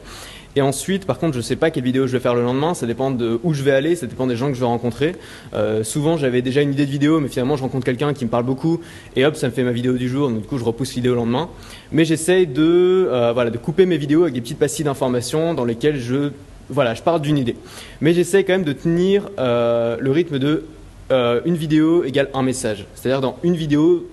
Et 0.55 0.61
ensuite, 0.61 1.05
par 1.05 1.19
contre, 1.19 1.33
je 1.33 1.37
ne 1.37 1.43
sais 1.43 1.55
pas 1.55 1.69
quelle 1.69 1.83
vidéo 1.83 2.07
je 2.07 2.13
vais 2.13 2.19
faire 2.19 2.33
le 2.33 2.41
lendemain. 2.41 2.73
Ça 2.73 2.87
dépend 2.87 3.11
de 3.11 3.39
où 3.43 3.53
je 3.53 3.63
vais 3.63 3.71
aller, 3.71 3.95
ça 3.95 4.07
dépend 4.07 4.27
des 4.27 4.35
gens 4.35 4.47
que 4.47 4.55
je 4.55 4.59
vais 4.59 4.65
rencontrer. 4.65 5.15
Euh, 5.53 5.83
souvent, 5.83 6.17
j'avais 6.17 6.41
déjà 6.41 6.61
une 6.61 6.71
idée 6.71 6.85
de 6.85 6.91
vidéo, 6.91 7.19
mais 7.19 7.27
finalement, 7.27 7.55
je 7.55 7.61
rencontre 7.61 7.85
quelqu'un 7.85 8.13
qui 8.13 8.25
me 8.25 8.29
parle 8.29 8.45
beaucoup, 8.45 8.81
et 9.15 9.25
hop, 9.25 9.35
ça 9.35 9.47
me 9.47 9.53
fait 9.53 9.63
ma 9.63 9.71
vidéo 9.71 9.93
du 9.93 10.09
jour. 10.09 10.29
Donc, 10.29 10.41
du 10.41 10.47
coup, 10.47 10.57
je 10.57 10.63
repousse 10.63 10.95
l'idée 10.95 11.09
au 11.09 11.15
lendemain. 11.15 11.49
Mais 11.91 12.03
j'essaye 12.03 12.47
de, 12.47 13.07
euh, 13.11 13.31
voilà, 13.33 13.51
de 13.51 13.57
couper 13.57 13.85
mes 13.85 13.97
vidéos 13.97 14.23
avec 14.23 14.33
des 14.33 14.41
petites 14.41 14.59
pastilles 14.59 14.85
d'informations 14.85 15.53
dans 15.53 15.65
lesquelles 15.65 15.99
je, 15.99 16.31
voilà, 16.69 16.93
je 16.95 17.03
parle 17.03 17.21
d'une 17.21 17.37
idée. 17.37 17.55
Mais 18.01 18.13
j'essaye 18.13 18.43
quand 18.43 18.53
même 18.53 18.63
de 18.63 18.73
tenir 18.73 19.29
euh, 19.37 19.97
le 19.99 20.11
rythme 20.11 20.39
de 20.39 20.65
une 21.11 21.55
vidéo 21.55 22.03
égale 22.03 22.29
un 22.35 22.43
message. 22.43 22.85
C'est-à-dire, 22.93 23.19
dans 23.19 23.39
une 23.41 23.55
vidéo 23.55 24.07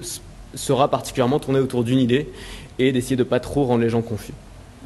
sera 0.55 0.89
particulièrement 0.91 1.39
tournée 1.39 1.61
autour 1.61 1.85
d'une 1.85 1.99
idée 1.99 2.27
et 2.79 2.91
d'essayer 2.91 3.17
de 3.17 3.23
pas 3.23 3.39
trop 3.39 3.65
rendre 3.65 3.83
les 3.83 3.91
gens 3.91 4.01
confus. 4.01 4.33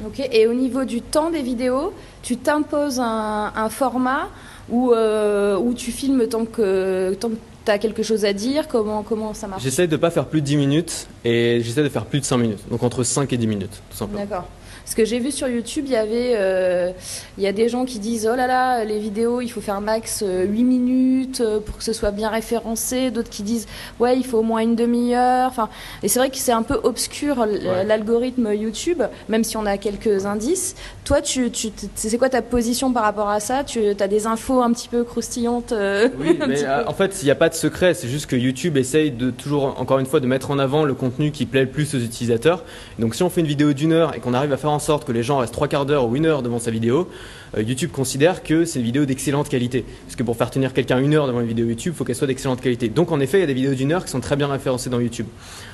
Ok, 0.05 0.19
et 0.31 0.47
au 0.47 0.53
niveau 0.53 0.83
du 0.83 1.01
temps 1.01 1.29
des 1.29 1.41
vidéos, 1.41 1.93
tu 2.23 2.37
t'imposes 2.37 2.99
un, 2.99 3.51
un, 3.55 3.69
format 3.69 4.29
où, 4.69 4.91
euh, 4.91 5.57
où 5.57 5.73
tu 5.73 5.91
filmes 5.91 6.27
tant 6.27 6.45
que, 6.45 7.13
tant 7.19 7.29
que 7.29 7.35
tu 7.65 7.71
as 7.71 7.77
quelque 7.77 8.03
chose 8.03 8.25
à 8.25 8.33
dire? 8.33 8.67
Comment, 8.67 9.03
comment 9.03 9.33
ça 9.33 9.47
marche? 9.47 9.63
J'essaie 9.63 9.87
de 9.87 9.93
ne 9.95 10.01
pas 10.01 10.09
faire 10.09 10.25
plus 10.25 10.41
de 10.41 10.45
10 10.47 10.57
minutes 10.57 11.07
et 11.23 11.61
j'essaie 11.63 11.83
de 11.83 11.89
faire 11.89 12.05
plus 12.05 12.19
de 12.19 12.25
5 12.25 12.37
minutes, 12.37 12.69
donc 12.69 12.81
entre 12.83 13.03
5 13.03 13.31
et 13.31 13.37
10 13.37 13.47
minutes, 13.47 13.81
tout 13.91 13.97
simplement. 13.97 14.21
D'accord. 14.21 14.47
Ce 14.91 14.95
que 14.97 15.05
j'ai 15.05 15.19
vu 15.19 15.31
sur 15.31 15.47
YouTube, 15.47 15.85
il 15.87 15.93
y 15.93 15.95
avait, 15.95 16.33
euh, 16.35 16.91
il 17.37 17.45
y 17.45 17.47
a 17.47 17.53
des 17.53 17.69
gens 17.69 17.85
qui 17.85 17.97
disent 17.97 18.29
oh 18.29 18.35
là 18.35 18.45
là, 18.45 18.83
les 18.83 18.99
vidéos, 18.99 19.39
il 19.39 19.47
faut 19.47 19.61
faire 19.61 19.79
max 19.79 20.19
8 20.19 20.25
euh, 20.27 20.47
minutes 20.47 21.39
euh, 21.39 21.61
pour 21.61 21.77
que 21.77 21.83
ce 21.85 21.93
soit 21.93 22.11
bien 22.11 22.27
référencé. 22.27 23.09
D'autres 23.09 23.29
qui 23.29 23.43
disent 23.43 23.67
ouais, 24.01 24.17
il 24.17 24.25
faut 24.25 24.39
au 24.39 24.43
moins 24.43 24.59
une 24.59 24.75
demi-heure. 24.75 25.47
Enfin, 25.47 25.69
et 26.03 26.09
c'est 26.09 26.19
vrai 26.19 26.29
que 26.29 26.35
c'est 26.35 26.51
un 26.51 26.63
peu 26.63 26.77
obscur 26.83 27.37
ouais. 27.37 27.85
l'algorithme 27.85 28.53
YouTube, 28.53 29.01
même 29.29 29.45
si 29.45 29.55
on 29.55 29.65
a 29.65 29.77
quelques 29.77 30.25
indices. 30.25 30.75
Toi, 31.05 31.21
tu, 31.21 31.51
tu 31.51 31.69
c'est 31.95 32.17
quoi 32.17 32.29
ta 32.29 32.41
position 32.41 32.93
par 32.93 33.03
rapport 33.03 33.29
à 33.29 33.39
ça? 33.39 33.63
Tu 33.63 33.81
as 33.99 34.07
des 34.07 34.27
infos 34.27 34.61
un 34.61 34.71
petit 34.71 34.87
peu 34.87 35.03
croustillantes 35.03 35.71
euh, 35.71 36.09
Oui, 36.19 36.37
mais 36.47 36.65
en 36.87 36.93
fait, 36.93 37.21
il 37.21 37.25
n'y 37.25 37.31
a 37.31 37.35
pas 37.35 37.49
de 37.49 37.53
secret. 37.53 37.93
C'est 37.93 38.07
juste 38.07 38.27
que 38.27 38.35
YouTube 38.35 38.77
essaye 38.77 39.11
de 39.11 39.31
toujours, 39.31 39.79
encore 39.79 39.99
une 39.99 40.05
fois, 40.05 40.19
de 40.19 40.27
mettre 40.27 40.51
en 40.51 40.59
avant 40.59 40.83
le 40.83 40.93
contenu 40.93 41.31
qui 41.31 41.45
plaît 41.45 41.61
le 41.61 41.69
plus 41.69 41.95
aux 41.95 41.99
utilisateurs. 41.99 42.63
Donc, 42.99 43.15
si 43.15 43.23
on 43.23 43.29
fait 43.29 43.41
une 43.41 43.47
vidéo 43.47 43.73
d'une 43.73 43.93
heure 43.93 44.15
et 44.15 44.19
qu'on 44.19 44.33
arrive 44.33 44.53
à 44.53 44.57
faire 44.57 44.71
en 44.71 44.79
sorte 44.81 45.05
que 45.05 45.11
les 45.11 45.23
gens 45.23 45.37
restent 45.37 45.53
trois 45.53 45.67
quarts 45.67 45.85
d'heure 45.85 46.07
ou 46.07 46.15
une 46.15 46.25
heure 46.25 46.41
devant 46.41 46.59
sa 46.59 46.71
vidéo, 46.71 47.09
euh, 47.57 47.61
YouTube 47.61 47.91
considère 47.91 48.43
que 48.43 48.65
c'est 48.65 48.79
une 48.79 48.85
vidéo 48.85 49.05
d'excellente 49.05 49.49
qualité. 49.49 49.85
Parce 50.05 50.15
que 50.15 50.23
pour 50.23 50.35
faire 50.35 50.49
tenir 50.49 50.73
quelqu'un 50.73 50.99
une 50.99 51.13
heure 51.13 51.27
devant 51.27 51.41
une 51.41 51.47
vidéo 51.47 51.67
YouTube, 51.67 51.93
il 51.95 51.97
faut 51.97 52.03
qu'elle 52.03 52.15
soit 52.15 52.27
d'excellente 52.27 52.61
qualité. 52.61 52.89
Donc 52.89 53.11
en 53.11 53.19
effet, 53.19 53.37
il 53.37 53.41
y 53.41 53.43
a 53.43 53.47
des 53.47 53.53
vidéos 53.53 53.73
d'une 53.73 53.91
heure 53.91 54.03
qui 54.03 54.11
sont 54.11 54.19
très 54.19 54.35
bien 54.35 54.47
référencées 54.47 54.89
dans 54.89 54.99
YouTube. 54.99 55.27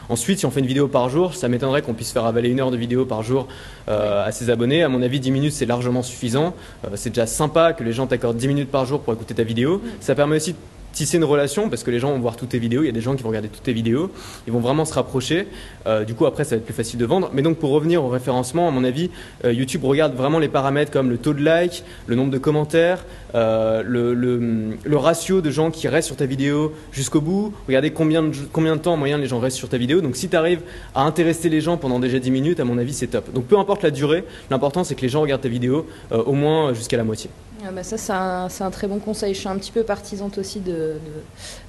Ensuite, 0.09 0.39
si 0.39 0.45
on 0.45 0.51
fait 0.51 0.61
une 0.61 0.67
vidéo 0.67 0.87
par 0.87 1.09
jour, 1.09 1.35
ça 1.35 1.49
m'étonnerait 1.49 1.81
qu'on 1.81 1.93
puisse 1.93 2.11
faire 2.11 2.25
avaler 2.25 2.49
une 2.49 2.59
heure 2.59 2.71
de 2.71 2.77
vidéo 2.77 3.05
par 3.05 3.23
jour 3.23 3.47
euh, 3.89 4.25
à 4.25 4.31
ses 4.31 4.49
abonnés. 4.49 4.83
À 4.83 4.89
mon 4.89 5.01
avis, 5.01 5.19
10 5.19 5.31
minutes, 5.31 5.53
c'est 5.53 5.65
largement 5.65 6.01
suffisant. 6.01 6.55
Euh, 6.85 6.91
c'est 6.95 7.09
déjà 7.09 7.27
sympa 7.27 7.73
que 7.73 7.83
les 7.83 7.91
gens 7.91 8.07
t'accordent 8.07 8.37
10 8.37 8.47
minutes 8.47 8.71
par 8.71 8.85
jour 8.85 9.01
pour 9.01 9.13
écouter 9.13 9.33
ta 9.33 9.43
vidéo. 9.43 9.81
Ça 9.99 10.15
permet 10.15 10.37
aussi 10.37 10.55
tisser 10.97 11.17
une 11.17 11.23
relation 11.23 11.69
parce 11.69 11.83
que 11.83 11.91
les 11.91 11.99
gens 11.99 12.11
vont 12.11 12.19
voir 12.19 12.35
toutes 12.35 12.49
tes 12.49 12.59
vidéos. 12.59 12.81
Il 12.81 12.87
y 12.87 12.89
a 12.89 12.93
des 12.93 13.01
gens 13.01 13.15
qui 13.15 13.21
vont 13.21 13.29
regarder 13.29 13.49
toutes 13.49 13.61
tes 13.61 13.73
vidéos. 13.73 14.09
Ils 14.47 14.53
vont 14.53 14.59
vraiment 14.59 14.83
se 14.83 14.95
rapprocher. 14.95 15.47
Euh, 15.85 16.03
du 16.03 16.15
coup, 16.15 16.25
après, 16.25 16.43
ça 16.43 16.51
va 16.51 16.57
être 16.57 16.65
plus 16.65 16.73
facile 16.73 16.99
de 16.99 17.05
vendre. 17.05 17.29
Mais 17.33 17.43
donc, 17.43 17.57
pour 17.57 17.69
revenir 17.69 18.03
au 18.03 18.09
référencement, 18.09 18.67
à 18.67 18.71
mon 18.71 18.83
avis, 18.83 19.11
euh, 19.45 19.53
YouTube 19.53 19.83
regarde 19.85 20.15
vraiment 20.15 20.39
les 20.39 20.47
paramètres 20.47 20.91
comme 20.91 21.11
le 21.11 21.19
taux 21.19 21.33
de 21.33 21.43
like, 21.43 21.83
le 22.07 22.15
nombre 22.15 22.31
de 22.31 22.39
commentaires, 22.39 23.05
euh, 23.35 23.83
le, 23.85 24.97
ratio 24.97 25.41
de 25.41 25.51
gens 25.51 25.69
qui 25.69 25.87
restent 25.87 26.07
sur 26.07 26.15
ta 26.15 26.25
vidéo 26.25 26.73
jusqu'au 26.91 27.21
bout. 27.21 27.53
Regardez 27.67 27.91
combien 27.91 28.23
de, 28.23 28.31
combien 28.51 28.75
de 28.75 28.81
temps 28.81 28.93
en 28.93 28.97
moyenne 28.97 29.21
les 29.21 29.27
gens 29.27 29.39
restent 29.39 29.57
sur 29.57 29.69
ta 29.69 29.77
vidéo. 29.77 30.01
Donc, 30.01 30.15
si 30.15 30.29
tu 30.29 30.35
arrives 30.35 30.61
à 30.95 31.03
intéresser 31.03 31.49
les 31.49 31.61
gens 31.61 31.77
pendant 31.77 31.99
déjà 31.99 32.17
10 32.17 32.31
minutes, 32.31 32.59
à 32.59 32.65
mon 32.65 32.79
avis, 32.79 32.93
c'est 32.93 33.07
top. 33.07 33.31
Donc, 33.33 33.45
peu 33.45 33.59
importe 33.59 33.83
la 33.83 33.91
durée, 33.91 34.23
l'important, 34.49 34.83
c'est 34.83 34.95
que 34.95 35.01
les 35.01 35.09
gens 35.09 35.21
regardent 35.21 35.41
ta 35.41 35.49
vidéo 35.49 35.85
au 36.11 36.33
moins 36.33 36.73
jusqu'à 36.73 36.97
la 36.97 37.03
moitié. 37.03 37.29
Ah 37.65 37.71
bah 37.71 37.81
ça, 37.81 37.97
c'est 37.97 38.13
un, 38.13 38.47
un, 38.59 38.71
très 38.71 38.87
bon 38.87 38.99
conseil. 38.99 39.33
Je 39.33 39.39
suis 39.39 39.49
un 39.49 39.57
petit 39.57 39.71
peu 39.71 39.83
partisante 39.83 40.37
aussi 40.37 40.59
de, 40.59 40.71
de, 40.71 40.99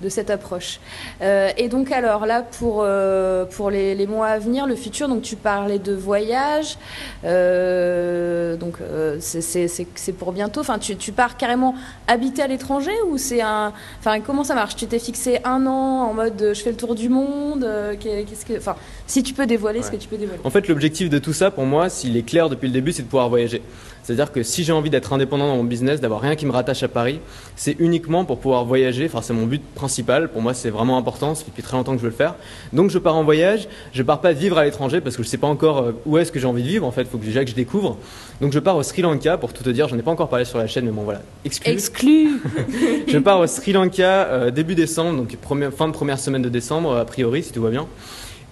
de 0.03 0.09
cette 0.09 0.29
approche. 0.29 0.81
Euh, 1.23 1.51
et 1.57 1.69
donc, 1.69 1.93
alors 1.93 2.27
là, 2.27 2.43
pour, 2.43 2.83
euh, 2.83 3.47
pour 3.47 3.71
les, 3.71 3.95
les, 3.95 4.07
mois 4.07 4.27
à 4.27 4.39
venir, 4.39 4.67
le 4.67 4.77
futur, 4.77 5.09
donc 5.09 5.23
tu 5.23 5.37
parlais 5.37 5.79
de 5.79 5.95
voyage. 5.95 6.77
Euh, 7.25 8.57
donc, 8.57 8.77
c'est 9.21 10.13
pour 10.13 10.33
bientôt. 10.33 10.61
Enfin, 10.61 10.79
tu, 10.79 10.97
tu, 10.97 11.13
pars 11.13 11.37
carrément 11.39 11.75
habiter 12.07 12.43
à 12.43 12.49
l'étranger 12.49 12.93
ou 13.09 13.17
c'est 13.17 13.41
un. 13.41 13.73
Enfin, 13.99 14.21
comment 14.21 14.45
ça 14.45 14.55
marche? 14.55 14.77
Tu 14.77 14.87
t'es 14.87 14.99
fixé 14.99 15.39
un 15.45 15.67
an 15.67 16.09
en 16.11 16.15
mode 16.15 16.53
je 16.55 16.61
fais 16.63 16.71
le 16.71 16.77
tour 16.77 16.95
du 16.95 17.09
monde 17.09 17.67
Qu'est-ce 17.99 18.45
que. 18.45 18.59
Enfin, 18.59 18.77
si 19.07 19.23
tu 19.23 19.33
peux 19.33 19.47
dévoiler 19.47 19.79
ouais. 19.79 19.87
ce 19.87 19.91
que 19.91 19.97
tu 19.97 20.09
peux 20.09 20.19
dévoiler. 20.19 20.41
En 20.45 20.51
fait, 20.51 20.69
l'objectif 20.69 21.09
de 21.09 21.19
tout 21.19 21.33
ça, 21.33 21.51
pour 21.51 21.65
moi, 21.65 21.89
s'il 21.89 22.17
est 22.17 22.23
clair 22.23 22.51
depuis 22.51 22.67
le 22.67 22.75
début, 22.75 22.93
c'est 22.93 23.03
de 23.03 23.09
pouvoir 23.09 23.31
voyager. 23.31 23.63
C'est-à-dire 24.09 24.33
que 24.33 24.43
si 24.43 24.65
j'ai 24.65 24.73
envie 24.73 24.89
d'être 24.89 25.13
indépendant 25.13 25.49
dans 25.49 25.57
mon 25.57 25.65
business, 25.65 26.01
d'avoir 26.01 26.23
rien 26.23 26.35
qui 26.35 26.47
me 26.47 26.51
rattache 26.51 26.83
à 26.83 26.89
Paris, 26.89 27.21
c'est 27.57 27.77
uniquement 27.79 28.25
pour 28.25 28.39
pouvoir 28.39 28.65
voyager. 28.65 29.05
Enfin, 29.05 29.21
c'est 29.21 29.35
mon 29.35 29.45
but 29.45 29.63
principal. 29.75 30.31
Pour 30.31 30.41
moi, 30.41 30.55
c'est 30.55 30.71
vraiment 30.71 30.97
important. 30.97 31.35
Ça 31.35 31.45
fait 31.45 31.51
depuis 31.51 31.63
très 31.63 31.77
longtemps 31.77 31.93
que 31.93 31.99
je 31.99 32.05
veux 32.05 32.09
le 32.09 32.15
faire. 32.15 32.35
Donc, 32.73 32.89
je 32.89 32.97
pars 32.97 33.17
en 33.17 33.23
voyage. 33.23 33.69
Je 33.93 34.03
pars 34.03 34.23
pas 34.23 34.33
vivre 34.33 34.57
à 34.57 34.65
l'étranger 34.65 35.03
parce 35.03 35.15
que 35.15 35.23
je 35.23 35.29
sais 35.29 35.37
pas 35.37 35.47
encore 35.47 35.93
où 36.07 36.17
est-ce 36.17 36.33
que 36.33 36.41
j'ai 36.41 36.47
envie 36.47 36.63
de 36.63 36.69
vivre. 36.69 36.87
En 36.87 36.91
fait, 36.91 37.03
il 37.03 37.09
faut 37.09 37.19
que 37.19 37.27
déjà 37.27 37.45
que 37.45 37.51
je 37.51 37.55
découvre. 37.55 37.99
Donc, 38.41 38.55
je 38.55 38.59
pars 38.61 38.79
au 38.79 38.83
Sri 38.83 39.03
Lanka 39.03 39.37
pour 39.37 39.53
tout 39.53 39.63
te 39.63 39.69
dire. 39.69 39.89
J'en 39.89 39.99
ai 39.99 40.03
pas 40.03 40.13
encore 40.13 40.31
parlé 40.31 40.47
sur 40.47 40.57
la 40.57 40.67
chaîne, 40.67 40.87
mais 40.87 40.91
bon, 40.91 41.03
voilà. 41.03 41.21
Exclu. 41.45 41.71
Exclu. 41.71 42.41
je 43.09 43.19
pars 43.19 43.41
au 43.41 43.47
Sri 43.47 43.75
Lanka 43.75 44.25
euh, 44.25 44.51
début 44.51 44.75
décembre, 44.75 45.19
donc 45.19 45.37
première, 45.37 45.71
fin 45.71 45.87
de 45.87 45.93
première 45.93 46.19
semaine 46.19 46.41
de 46.41 46.49
décembre, 46.49 46.97
a 46.97 47.05
priori, 47.05 47.43
si 47.43 47.53
tout 47.53 47.61
va 47.61 47.69
bien 47.69 47.87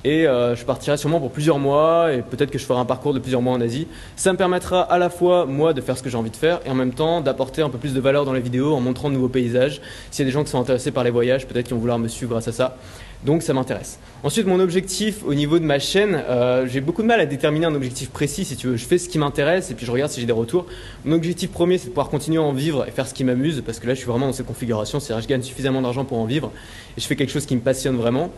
et 0.06 0.24
euh, 0.24 0.54
je 0.54 0.64
partirai 0.64 0.96
sûrement 0.96 1.18
pour 1.18 1.32
plusieurs 1.32 1.58
mois 1.58 2.12
et 2.12 2.22
peut-être 2.22 2.52
que 2.52 2.58
je 2.58 2.64
ferai 2.64 2.78
un 2.78 2.84
parcours 2.84 3.12
de 3.12 3.18
plusieurs 3.18 3.42
mois 3.42 3.54
en 3.54 3.60
Asie. 3.60 3.88
Ça 4.14 4.32
me 4.32 4.38
permettra 4.38 4.80
à 4.82 4.98
la 4.98 5.10
fois 5.10 5.46
moi 5.46 5.74
de 5.74 5.80
faire 5.80 5.98
ce 5.98 6.02
que 6.04 6.08
j'ai 6.08 6.16
envie 6.16 6.30
de 6.30 6.36
faire 6.36 6.60
et 6.64 6.70
en 6.70 6.76
même 6.76 6.92
temps 6.92 7.20
d'apporter 7.20 7.60
un 7.60 7.70
peu 7.70 7.78
plus 7.78 7.92
de 7.92 7.98
valeur 7.98 8.24
dans 8.24 8.32
les 8.32 8.40
vidéos 8.40 8.72
en 8.72 8.78
montrant 8.78 9.08
de 9.08 9.14
nouveaux 9.14 9.28
paysages. 9.28 9.80
S'il 10.12 10.24
y 10.24 10.26
a 10.26 10.30
des 10.30 10.32
gens 10.32 10.44
qui 10.44 10.50
sont 10.50 10.60
intéressés 10.60 10.92
par 10.92 11.02
les 11.02 11.10
voyages, 11.10 11.48
peut-être 11.48 11.66
qu'ils 11.66 11.74
vont 11.74 11.80
vouloir 11.80 11.98
me 11.98 12.06
suivre 12.06 12.30
grâce 12.30 12.46
à 12.46 12.52
ça. 12.52 12.76
Donc 13.24 13.42
ça 13.42 13.52
m'intéresse. 13.52 13.98
Ensuite, 14.22 14.46
mon 14.46 14.60
objectif 14.60 15.24
au 15.26 15.34
niveau 15.34 15.58
de 15.58 15.64
ma 15.64 15.80
chaîne, 15.80 16.22
euh, 16.28 16.68
j'ai 16.68 16.80
beaucoup 16.80 17.02
de 17.02 17.08
mal 17.08 17.18
à 17.18 17.26
déterminer 17.26 17.66
un 17.66 17.74
objectif 17.74 18.10
précis. 18.10 18.44
Si 18.44 18.56
tu 18.56 18.68
veux, 18.68 18.76
je 18.76 18.84
fais 18.84 18.98
ce 18.98 19.08
qui 19.08 19.18
m'intéresse 19.18 19.72
et 19.72 19.74
puis 19.74 19.86
je 19.86 19.90
regarde 19.90 20.12
si 20.12 20.20
j'ai 20.20 20.26
des 20.26 20.32
retours. 20.32 20.66
Mon 21.04 21.16
objectif 21.16 21.50
premier, 21.50 21.78
c'est 21.78 21.86
de 21.86 21.90
pouvoir 21.90 22.10
continuer 22.10 22.38
à 22.38 22.42
en 22.42 22.52
vivre 22.52 22.86
et 22.86 22.92
faire 22.92 23.08
ce 23.08 23.14
qui 23.14 23.24
m'amuse 23.24 23.60
parce 23.66 23.80
que 23.80 23.88
là, 23.88 23.94
je 23.94 23.98
suis 23.98 24.08
vraiment 24.08 24.26
dans 24.26 24.32
cette 24.32 24.46
configuration. 24.46 25.00
C'est-à-dire, 25.00 25.24
je 25.24 25.28
gagne 25.28 25.42
suffisamment 25.42 25.82
d'argent 25.82 26.04
pour 26.04 26.18
en 26.18 26.26
vivre 26.26 26.52
et 26.96 27.00
je 27.00 27.06
fais 27.06 27.16
quelque 27.16 27.32
chose 27.32 27.46
qui 27.46 27.56
me 27.56 27.60
passionne 27.60 27.96
vraiment. 27.96 28.30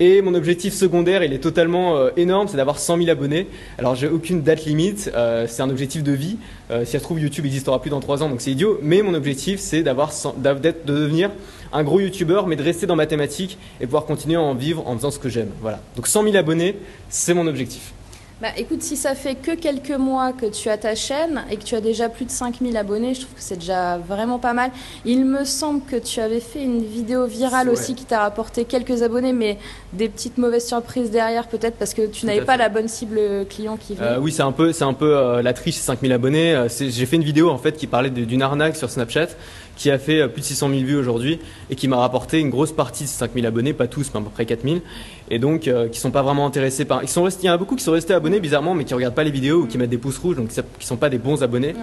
Et 0.00 0.22
mon 0.22 0.34
objectif 0.34 0.72
secondaire, 0.72 1.22
il 1.22 1.32
est 1.32 1.38
totalement 1.38 1.96
euh, 1.96 2.10
énorme, 2.16 2.48
c'est 2.48 2.56
d'avoir 2.56 2.78
100 2.78 2.98
000 2.98 3.10
abonnés. 3.10 3.46
Alors 3.78 3.94
j'ai 3.94 4.08
aucune 4.08 4.42
date 4.42 4.64
limite, 4.64 5.10
euh, 5.14 5.46
c'est 5.46 5.62
un 5.62 5.70
objectif 5.70 6.02
de 6.02 6.12
vie. 6.12 6.38
Euh, 6.70 6.84
si 6.84 6.92
ça 6.92 6.98
se 6.98 7.04
trouve, 7.04 7.20
YouTube 7.20 7.44
n'existera 7.44 7.80
plus 7.80 7.90
dans 7.90 8.00
3 8.00 8.22
ans, 8.22 8.28
donc 8.28 8.40
c'est 8.40 8.50
idiot. 8.50 8.78
Mais 8.82 9.02
mon 9.02 9.14
objectif, 9.14 9.60
c'est 9.60 9.82
d'avoir, 9.82 10.10
de 10.36 10.74
devenir 10.84 11.30
un 11.72 11.84
gros 11.84 12.00
YouTuber, 12.00 12.42
mais 12.46 12.56
de 12.56 12.62
rester 12.62 12.86
dans 12.86 12.96
ma 12.96 13.06
thématique 13.06 13.58
et 13.80 13.84
pouvoir 13.84 14.04
continuer 14.04 14.36
à 14.36 14.40
en 14.40 14.54
vivre 14.54 14.86
en 14.86 14.96
faisant 14.96 15.10
ce 15.10 15.18
que 15.18 15.28
j'aime. 15.28 15.50
Voilà. 15.60 15.80
Donc 15.96 16.06
100 16.06 16.24
000 16.24 16.36
abonnés, 16.36 16.76
c'est 17.08 17.34
mon 17.34 17.46
objectif. 17.46 17.92
Bah 18.42 18.48
écoute, 18.56 18.82
si 18.82 18.96
ça 18.96 19.14
fait 19.14 19.36
que 19.36 19.54
quelques 19.54 19.92
mois 19.92 20.32
que 20.32 20.46
tu 20.46 20.68
as 20.68 20.76
ta 20.76 20.96
chaîne 20.96 21.44
et 21.48 21.56
que 21.56 21.62
tu 21.62 21.76
as 21.76 21.80
déjà 21.80 22.08
plus 22.08 22.24
de 22.24 22.30
5000 22.32 22.76
abonnés, 22.76 23.14
je 23.14 23.20
trouve 23.20 23.34
que 23.34 23.40
c'est 23.40 23.58
déjà 23.58 23.98
vraiment 23.98 24.40
pas 24.40 24.52
mal. 24.52 24.72
Il 25.04 25.24
me 25.24 25.44
semble 25.44 25.80
que 25.84 25.94
tu 25.94 26.18
avais 26.18 26.40
fait 26.40 26.60
une 26.60 26.82
vidéo 26.82 27.26
virale 27.26 27.68
aussi 27.68 27.94
qui 27.94 28.04
t'a 28.04 28.18
rapporté 28.18 28.64
quelques 28.64 29.04
abonnés, 29.04 29.32
mais 29.32 29.58
des 29.92 30.08
petites 30.08 30.38
mauvaises 30.38 30.66
surprises 30.66 31.12
derrière 31.12 31.46
peut-être 31.46 31.76
parce 31.76 31.94
que 31.94 32.04
tu 32.04 32.26
n'avais 32.26 32.40
pas 32.40 32.56
la 32.56 32.68
bonne 32.68 32.88
cible 32.88 33.46
client 33.48 33.76
qui 33.76 33.94
venait. 33.94 34.08
Euh, 34.08 34.18
oui, 34.18 34.32
c'est 34.32 34.42
un 34.42 34.50
peu, 34.50 34.72
c'est 34.72 34.82
un 34.82 34.92
peu 34.92 35.16
euh, 35.16 35.40
la 35.40 35.52
triche, 35.52 35.76
5000 35.76 36.10
abonnés. 36.12 36.52
Euh, 36.52 36.68
j'ai 36.68 37.06
fait 37.06 37.14
une 37.14 37.22
vidéo 37.22 37.48
en 37.48 37.58
fait 37.58 37.76
qui 37.76 37.86
parlait 37.86 38.10
d'une 38.10 38.42
arnaque 38.42 38.74
sur 38.74 38.90
Snapchat 38.90 39.28
qui 39.76 39.90
a 39.90 39.98
fait 39.98 40.28
plus 40.28 40.40
de 40.40 40.46
600 40.46 40.68
000 40.70 40.80
vues 40.82 40.96
aujourd'hui 40.96 41.40
et 41.70 41.76
qui 41.76 41.88
m'a 41.88 41.96
rapporté 41.96 42.40
une 42.40 42.50
grosse 42.50 42.72
partie 42.72 43.04
de 43.04 43.08
ces 43.08 43.16
5000 43.16 43.46
abonnés, 43.46 43.72
pas 43.72 43.86
tous, 43.86 44.10
mais 44.12 44.20
à 44.20 44.22
peu 44.22 44.30
près 44.30 44.46
4000 44.46 44.82
et 45.32 45.38
donc 45.38 45.66
euh, 45.66 45.88
qui 45.88 45.98
sont 45.98 46.10
pas 46.10 46.20
vraiment 46.22 46.46
intéressés 46.46 46.84
par. 46.84 47.02
Il 47.02 47.44
y 47.44 47.50
en 47.50 47.54
a 47.54 47.56
beaucoup 47.56 47.74
qui 47.74 47.82
sont 47.82 47.92
restés 47.92 48.12
abonnés 48.12 48.38
bizarrement, 48.38 48.74
mais 48.74 48.84
qui 48.84 48.92
regardent 48.92 49.14
pas 49.14 49.24
les 49.24 49.30
vidéos 49.30 49.62
ou 49.62 49.66
qui 49.66 49.78
mettent 49.78 49.88
des 49.90 49.96
pouces 49.98 50.18
rouges, 50.18 50.36
donc 50.36 50.48
qui 50.48 50.86
sont 50.86 50.96
pas 50.96 51.08
des 51.08 51.16
bons 51.16 51.42
abonnés. 51.42 51.74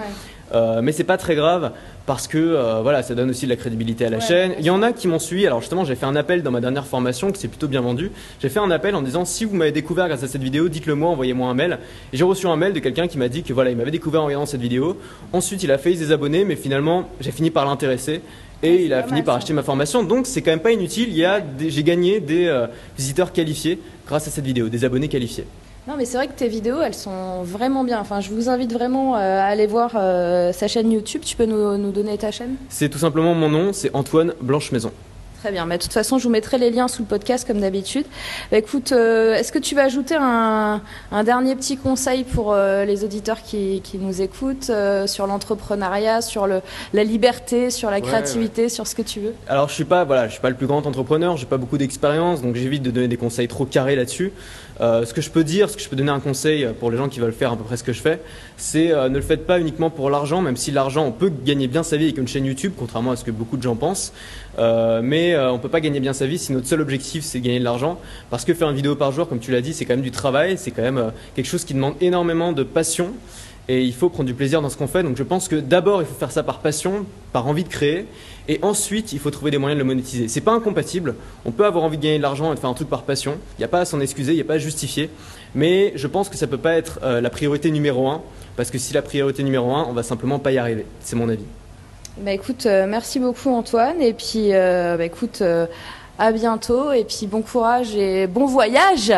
Euh, 0.53 0.81
mais 0.81 0.91
c'est 0.91 1.03
pas 1.03 1.17
très 1.17 1.35
grave 1.35 1.71
parce 2.05 2.27
que 2.27 2.37
euh, 2.37 2.81
voilà, 2.81 3.03
ça 3.03 3.13
donne 3.13 3.29
aussi 3.29 3.45
de 3.45 3.51
la 3.51 3.55
crédibilité 3.55 4.05
à 4.05 4.09
la 4.09 4.19
chaîne. 4.19 4.53
Il 4.59 4.65
y 4.65 4.69
en 4.69 4.81
a 4.81 4.93
qui 4.93 5.07
m'ont 5.07 5.19
suivi. 5.19 5.45
Alors 5.45 5.59
justement, 5.59 5.85
j'ai 5.85 5.95
fait 5.95 6.05
un 6.05 6.15
appel 6.15 6.41
dans 6.41 6.51
ma 6.51 6.61
dernière 6.61 6.87
formation 6.87 7.31
qui 7.31 7.39
s'est 7.39 7.47
plutôt 7.47 7.67
bien 7.67 7.81
vendu. 7.81 8.11
J'ai 8.41 8.49
fait 8.49 8.59
un 8.59 8.71
appel 8.71 8.95
en 8.95 9.01
disant 9.01 9.25
si 9.25 9.45
vous 9.45 9.55
m'avez 9.55 9.71
découvert 9.71 10.07
grâce 10.07 10.23
à 10.23 10.27
cette 10.27 10.41
vidéo, 10.41 10.69
dites-le 10.69 10.95
moi, 10.95 11.09
envoyez-moi 11.09 11.47
un 11.49 11.53
mail. 11.53 11.77
Et 12.11 12.17
j'ai 12.17 12.23
reçu 12.23 12.47
un 12.47 12.55
mail 12.55 12.73
de 12.73 12.79
quelqu'un 12.79 13.07
qui 13.07 13.17
m'a 13.17 13.29
dit 13.29 13.43
que 13.43 13.53
voilà, 13.53 13.69
il 13.69 13.77
m'avait 13.77 13.91
découvert 13.91 14.23
en 14.23 14.25
regardant 14.25 14.47
cette 14.47 14.61
vidéo. 14.61 14.97
Ensuite, 15.33 15.61
il 15.63 15.71
a 15.71 15.77
fait 15.77 15.93
des 15.93 16.11
abonnés, 16.11 16.45
mais 16.45 16.55
finalement, 16.55 17.09
j'ai 17.21 17.31
fini 17.31 17.51
par 17.51 17.65
l'intéresser 17.65 18.21
et 18.61 18.85
il 18.85 18.93
a 18.93 19.03
fini 19.03 19.21
par 19.21 19.35
acheter 19.35 19.53
ma 19.53 19.63
formation. 19.63 20.03
Donc 20.03 20.25
c'est 20.27 20.41
quand 20.41 20.51
même 20.51 20.59
pas 20.59 20.71
inutile. 20.71 21.09
Il 21.09 21.17
y 21.17 21.25
a, 21.25 21.41
j'ai 21.59 21.83
gagné 21.83 22.19
des 22.19 22.47
euh, 22.47 22.67
visiteurs 22.97 23.31
qualifiés 23.31 23.79
grâce 24.07 24.27
à 24.27 24.31
cette 24.31 24.45
vidéo, 24.45 24.69
des 24.69 24.83
abonnés 24.83 25.07
qualifiés. 25.07 25.45
Non, 25.89 25.95
mais 25.97 26.05
c'est 26.05 26.17
vrai 26.17 26.27
que 26.27 26.33
tes 26.33 26.47
vidéos, 26.47 26.81
elles 26.83 26.93
sont 26.93 27.41
vraiment 27.41 27.83
bien. 27.83 27.99
Enfin, 27.99 28.19
je 28.19 28.29
vous 28.29 28.47
invite 28.47 28.71
vraiment 28.71 29.15
euh, 29.15 29.39
à 29.39 29.45
aller 29.45 29.65
voir 29.65 29.93
euh, 29.95 30.53
sa 30.53 30.67
chaîne 30.67 30.91
YouTube. 30.91 31.23
Tu 31.25 31.35
peux 31.35 31.47
nous, 31.47 31.77
nous 31.77 31.91
donner 31.91 32.15
ta 32.15 32.29
chaîne? 32.29 32.57
C'est 32.69 32.89
tout 32.89 32.99
simplement 32.99 33.33
mon 33.33 33.49
nom, 33.49 33.73
c'est 33.73 33.89
Antoine 33.95 34.35
Blanche 34.39 34.71
Maison. 34.71 34.91
Très 35.39 35.53
bien. 35.53 35.65
Mais 35.65 35.77
de 35.77 35.83
toute 35.83 35.93
façon, 35.93 36.17
je 36.17 36.25
vous 36.25 36.29
mettrai 36.29 36.57
les 36.57 36.69
liens 36.69 36.89
sous 36.89 37.03
le 37.03 37.07
podcast 37.07 37.47
comme 37.47 37.61
d'habitude. 37.61 38.05
Bah, 38.51 38.57
écoute, 38.57 38.91
euh, 38.91 39.35
est-ce 39.35 39.53
que 39.53 39.59
tu 39.59 39.73
vas 39.73 39.83
ajouter 39.83 40.15
un, 40.19 40.81
dernier 41.23 41.55
petit 41.55 41.77
conseil 41.77 42.25
pour 42.25 42.51
euh, 42.51 42.83
les 42.83 43.05
auditeurs 43.05 43.41
qui, 43.41 43.81
nous 43.93 44.21
écoutent 44.21 44.69
euh, 44.69 45.07
sur 45.07 45.27
l'entrepreneuriat, 45.27 46.21
sur 46.21 46.45
le, 46.45 46.61
la 46.93 47.05
liberté, 47.05 47.69
sur 47.69 47.89
la 47.89 48.01
créativité, 48.01 48.67
sur 48.67 48.85
ce 48.85 48.95
que 48.95 49.01
tu 49.01 49.21
veux? 49.21 49.33
Alors, 49.47 49.69
je 49.69 49.75
suis 49.75 49.85
pas, 49.85 50.03
voilà, 50.03 50.27
je 50.27 50.33
suis 50.33 50.41
pas 50.41 50.49
le 50.49 50.57
plus 50.57 50.67
grand 50.67 50.85
entrepreneur. 50.85 51.37
J'ai 51.37 51.45
pas 51.45 51.57
beaucoup 51.57 51.77
d'expérience, 51.77 52.41
donc 52.41 52.55
j'évite 52.55 52.83
de 52.83 52.91
donner 52.91 53.07
des 53.07 53.17
conseils 53.17 53.47
trop 53.47 53.65
carrés 53.65 53.95
là-dessus. 53.95 54.33
Ce 54.79 55.13
que 55.13 55.21
je 55.21 55.29
peux 55.29 55.43
dire, 55.43 55.69
ce 55.69 55.75
que 55.75 55.83
je 55.83 55.89
peux 55.89 55.95
donner 55.95 56.11
un 56.11 56.19
conseil 56.19 56.67
pour 56.79 56.91
les 56.91 56.97
gens 56.97 57.09
qui 57.09 57.19
veulent 57.19 57.33
faire 57.33 57.51
à 57.51 57.57
peu 57.57 57.63
près 57.63 57.77
ce 57.77 57.83
que 57.83 57.93
je 57.93 58.01
fais, 58.01 58.19
c'est 58.57 58.87
ne 58.87 59.15
le 59.15 59.21
faites 59.21 59.45
pas 59.45 59.59
uniquement 59.59 59.89
pour 59.89 60.09
l'argent, 60.09 60.41
même 60.41 60.57
si 60.57 60.71
l'argent, 60.71 61.05
on 61.05 61.11
peut 61.11 61.31
gagner 61.43 61.67
bien 61.67 61.83
sa 61.83 61.97
vie 61.97 62.05
avec 62.05 62.17
une 62.17 62.27
chaîne 62.27 62.45
YouTube, 62.45 62.73
contrairement 62.77 63.11
à 63.11 63.15
ce 63.15 63.23
que 63.23 63.31
beaucoup 63.31 63.57
de 63.57 63.63
gens 63.63 63.75
pensent. 63.75 64.13
mais 64.57 65.35
on 65.35 65.39
euh, 65.39 65.49
on 65.59 65.59
peut 65.59 65.69
pas 65.69 65.81
gagner 65.81 65.99
bien 65.99 66.13
sa 66.13 66.25
vie 66.25 66.37
si 66.37 66.53
notre 66.53 66.67
seul 66.67 66.79
objectif 66.79 67.23
c'est 67.23 67.41
gagner 67.41 67.59
de 67.59 67.63
l'argent. 67.63 67.99
Parce 68.29 68.45
que 68.45 68.53
faire 68.53 68.69
une 68.69 68.75
vidéo 68.75 68.95
par 68.95 69.11
jour, 69.11 69.27
comme 69.27 69.39
tu 69.39 69.51
l'as 69.51 69.61
dit, 69.61 69.73
c'est 69.73 69.85
quand 69.85 69.93
même 69.93 70.03
du 70.03 70.11
travail, 70.11 70.57
c'est 70.57 70.71
quand 70.71 70.81
même 70.81 70.97
euh, 70.97 71.09
quelque 71.35 71.47
chose 71.47 71.65
qui 71.65 71.73
demande 71.73 71.95
énormément 72.01 72.53
de 72.53 72.63
passion. 72.63 73.11
Et 73.69 73.83
il 73.83 73.93
faut 73.93 74.09
prendre 74.09 74.25
du 74.25 74.33
plaisir 74.33 74.63
dans 74.63 74.69
ce 74.69 74.75
qu'on 74.75 74.87
fait. 74.87 75.03
Donc 75.03 75.15
je 75.15 75.23
pense 75.23 75.47
que 75.47 75.55
d'abord 75.55 76.01
il 76.01 76.07
faut 76.07 76.15
faire 76.15 76.31
ça 76.31 76.41
par 76.41 76.59
passion, 76.59 77.05
par 77.31 77.47
envie 77.47 77.63
de 77.63 77.69
créer. 77.69 78.07
Et 78.47 78.57
ensuite, 78.63 79.13
il 79.13 79.19
faut 79.19 79.29
trouver 79.29 79.51
des 79.51 79.59
moyens 79.59 79.77
de 79.77 79.83
le 79.83 79.87
monétiser. 79.87 80.27
C'est 80.27 80.41
pas 80.41 80.53
incompatible. 80.53 81.13
On 81.45 81.51
peut 81.51 81.65
avoir 81.65 81.83
envie 81.83 81.97
de 81.97 82.01
gagner 82.01 82.17
de 82.17 82.23
l'argent 82.23 82.51
et 82.51 82.55
de 82.55 82.59
faire 82.59 82.71
un 82.71 82.73
truc 82.73 82.89
par 82.89 83.03
passion. 83.03 83.37
Il 83.57 83.61
n'y 83.61 83.65
a 83.65 83.67
pas 83.67 83.81
à 83.81 83.85
s'en 83.85 83.99
excuser, 83.99 84.31
il 84.31 84.35
n'y 84.35 84.41
a 84.41 84.45
pas 84.45 84.55
à 84.55 84.57
justifier. 84.57 85.11
Mais 85.53 85.93
je 85.95 86.07
pense 86.07 86.29
que 86.29 86.35
ça 86.35 86.47
peut 86.47 86.57
pas 86.57 86.73
être 86.73 86.99
euh, 87.03 87.21
la 87.21 87.29
priorité 87.29 87.69
numéro 87.69 88.09
un. 88.09 88.23
Parce 88.57 88.71
que 88.71 88.79
si 88.79 88.91
la 88.91 89.03
priorité 89.03 89.43
numéro 89.43 89.71
un, 89.71 89.85
on 89.87 89.93
va 89.93 90.01
simplement 90.01 90.39
pas 90.39 90.51
y 90.51 90.57
arriver. 90.57 90.87
C'est 91.01 91.15
mon 91.15 91.29
avis. 91.29 91.45
Bah 92.17 92.31
écoute, 92.31 92.65
euh, 92.65 92.87
merci 92.87 93.19
beaucoup 93.19 93.51
Antoine. 93.51 94.01
Et 94.01 94.13
puis, 94.13 94.51
euh, 94.51 94.97
bah 94.97 95.05
écoute, 95.05 95.43
à 96.19 96.31
bientôt. 96.31 96.91
Et 96.91 97.03
puis, 97.03 97.25
bon 97.25 97.41
courage 97.41 97.95
et 97.95 98.27
bon 98.27 98.45
voyage 98.45 99.11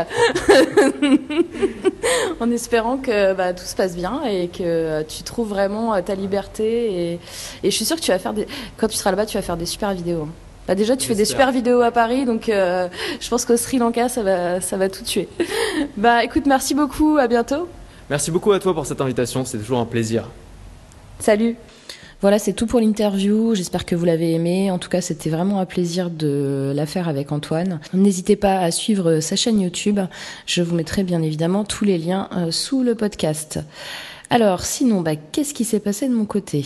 En 2.40 2.50
espérant 2.52 2.98
que 2.98 3.34
bah, 3.34 3.54
tout 3.54 3.66
se 3.66 3.76
passe 3.76 3.96
bien 3.96 4.22
et 4.24 4.48
que 4.48 5.04
tu 5.04 5.24
trouves 5.24 5.50
vraiment 5.50 6.02
ta 6.02 6.16
liberté. 6.16 7.12
Et, 7.12 7.20
et, 7.64 7.72
je 7.72 7.76
suis 7.76 7.86
sûre 7.86 7.98
que 7.98 8.02
tu 8.02 8.12
vas 8.12 8.20
faire 8.20 8.34
des. 8.34 8.48
Quand 8.78 8.88
tu 8.88 8.96
seras 8.98 9.12
là-bas, 9.12 9.26
tu 9.26 9.38
vas 9.38 9.44
faire 9.44 9.58
des 9.58 9.66
super 9.66 9.94
vidéos. 9.94 10.24
Hein. 10.24 10.34
Bah 10.68 10.76
déjà, 10.76 10.96
tu 10.96 11.08
fais 11.08 11.16
des 11.16 11.26
super 11.26 11.52
vidéos 11.52 11.82
à 11.82 11.90
Paris, 11.92 12.24
donc 12.26 12.44
je 12.46 13.30
pense 13.30 13.46
qu'au 13.46 13.58
Sri 13.58 13.80
Lanka, 13.80 14.10
ça 14.10 14.22
va, 14.22 14.62
ça 14.62 14.78
va 14.78 14.90
tout 14.90 15.04
tuer. 15.04 15.28
bah 15.98 16.24
écoute, 16.24 16.46
merci 16.46 16.76
beaucoup, 16.76 17.18
à 17.18 17.28
bientôt. 17.28 17.68
Merci 18.12 18.30
beaucoup 18.30 18.52
à 18.52 18.60
toi 18.60 18.74
pour 18.74 18.86
cette 18.86 19.02
invitation, 19.02 19.44
c'est 19.44 19.58
toujours 19.58 19.80
un 19.80 19.86
plaisir. 19.86 20.30
Salut. 21.20 21.56
Voilà, 22.22 22.38
c'est 22.38 22.54
tout 22.54 22.68
pour 22.68 22.80
l'interview. 22.80 23.56
J'espère 23.56 23.84
que 23.84 23.96
vous 23.96 24.06
l'avez 24.06 24.34
aimé. 24.34 24.70
En 24.70 24.78
tout 24.78 24.90
cas, 24.90 25.02
c'était 25.02 25.32
vraiment 25.32 25.60
un 25.60 25.66
plaisir 25.66 26.12
de 26.12 26.72
la 26.76 26.86
faire 26.86 27.10
avec 27.10 27.32
Antoine. 27.32 27.80
N'hésitez 27.96 28.36
pas 28.36 28.60
à 28.60 28.70
suivre 28.70 29.22
sa 29.22 29.36
chaîne 29.36 29.60
YouTube. 29.60 30.00
Je 30.46 30.62
vous 30.62 30.76
mettrai 30.76 31.02
bien 31.04 31.24
évidemment 31.24 31.64
tous 31.64 31.84
les 31.84 31.98
liens 31.98 32.30
euh, 32.38 32.52
sous 32.52 32.84
le 32.84 32.94
podcast. 32.94 33.60
Alors, 34.30 34.62
sinon, 34.62 35.02
bah, 35.02 35.16
qu'est-ce 35.16 35.56
qui 35.56 35.66
s'est 35.66 35.80
passé 35.80 36.08
de 36.08 36.14
mon 36.14 36.26
côté? 36.26 36.64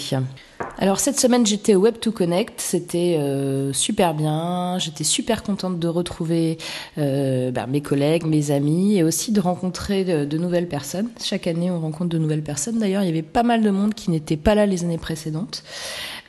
Alors 0.78 1.00
cette 1.00 1.20
semaine 1.20 1.46
j'étais 1.46 1.76
au 1.76 1.80
Web 1.80 1.96
2 2.02 2.12
Connect, 2.12 2.60
c'était 2.60 3.18
euh, 3.18 3.72
super 3.72 4.14
bien, 4.14 4.78
j'étais 4.78 5.04
super 5.04 5.42
contente 5.42 5.80
de 5.80 5.88
retrouver 5.88 6.58
euh, 6.98 7.52
bah, 7.52 7.66
mes 7.66 7.82
collègues, 7.82 8.26
mes 8.26 8.52
amis 8.52 8.98
et 8.98 9.04
aussi 9.04 9.32
de 9.32 9.40
rencontrer 9.40 10.04
de, 10.04 10.38
nouvelles 10.38 10.68
personnes. 10.68 11.10
Chaque 11.24 11.48
année 11.48 11.72
on 11.72 11.80
rencontre 11.80 12.10
de 12.10 12.18
nouvelles 12.18 12.44
personnes. 12.44 12.80
D'ailleurs 12.80 13.04
il 13.04 13.06
y 13.06 13.10
avait 13.10 13.22
pas 13.22 13.44
mal 13.44 13.62
de 13.62 13.70
monde 13.70 13.94
qui 13.94 14.12
n'était 14.12 14.38
pas 14.38 14.54
là 14.54 14.66
les 14.66 14.84
années 14.84 14.98
précédentes. 14.98 15.64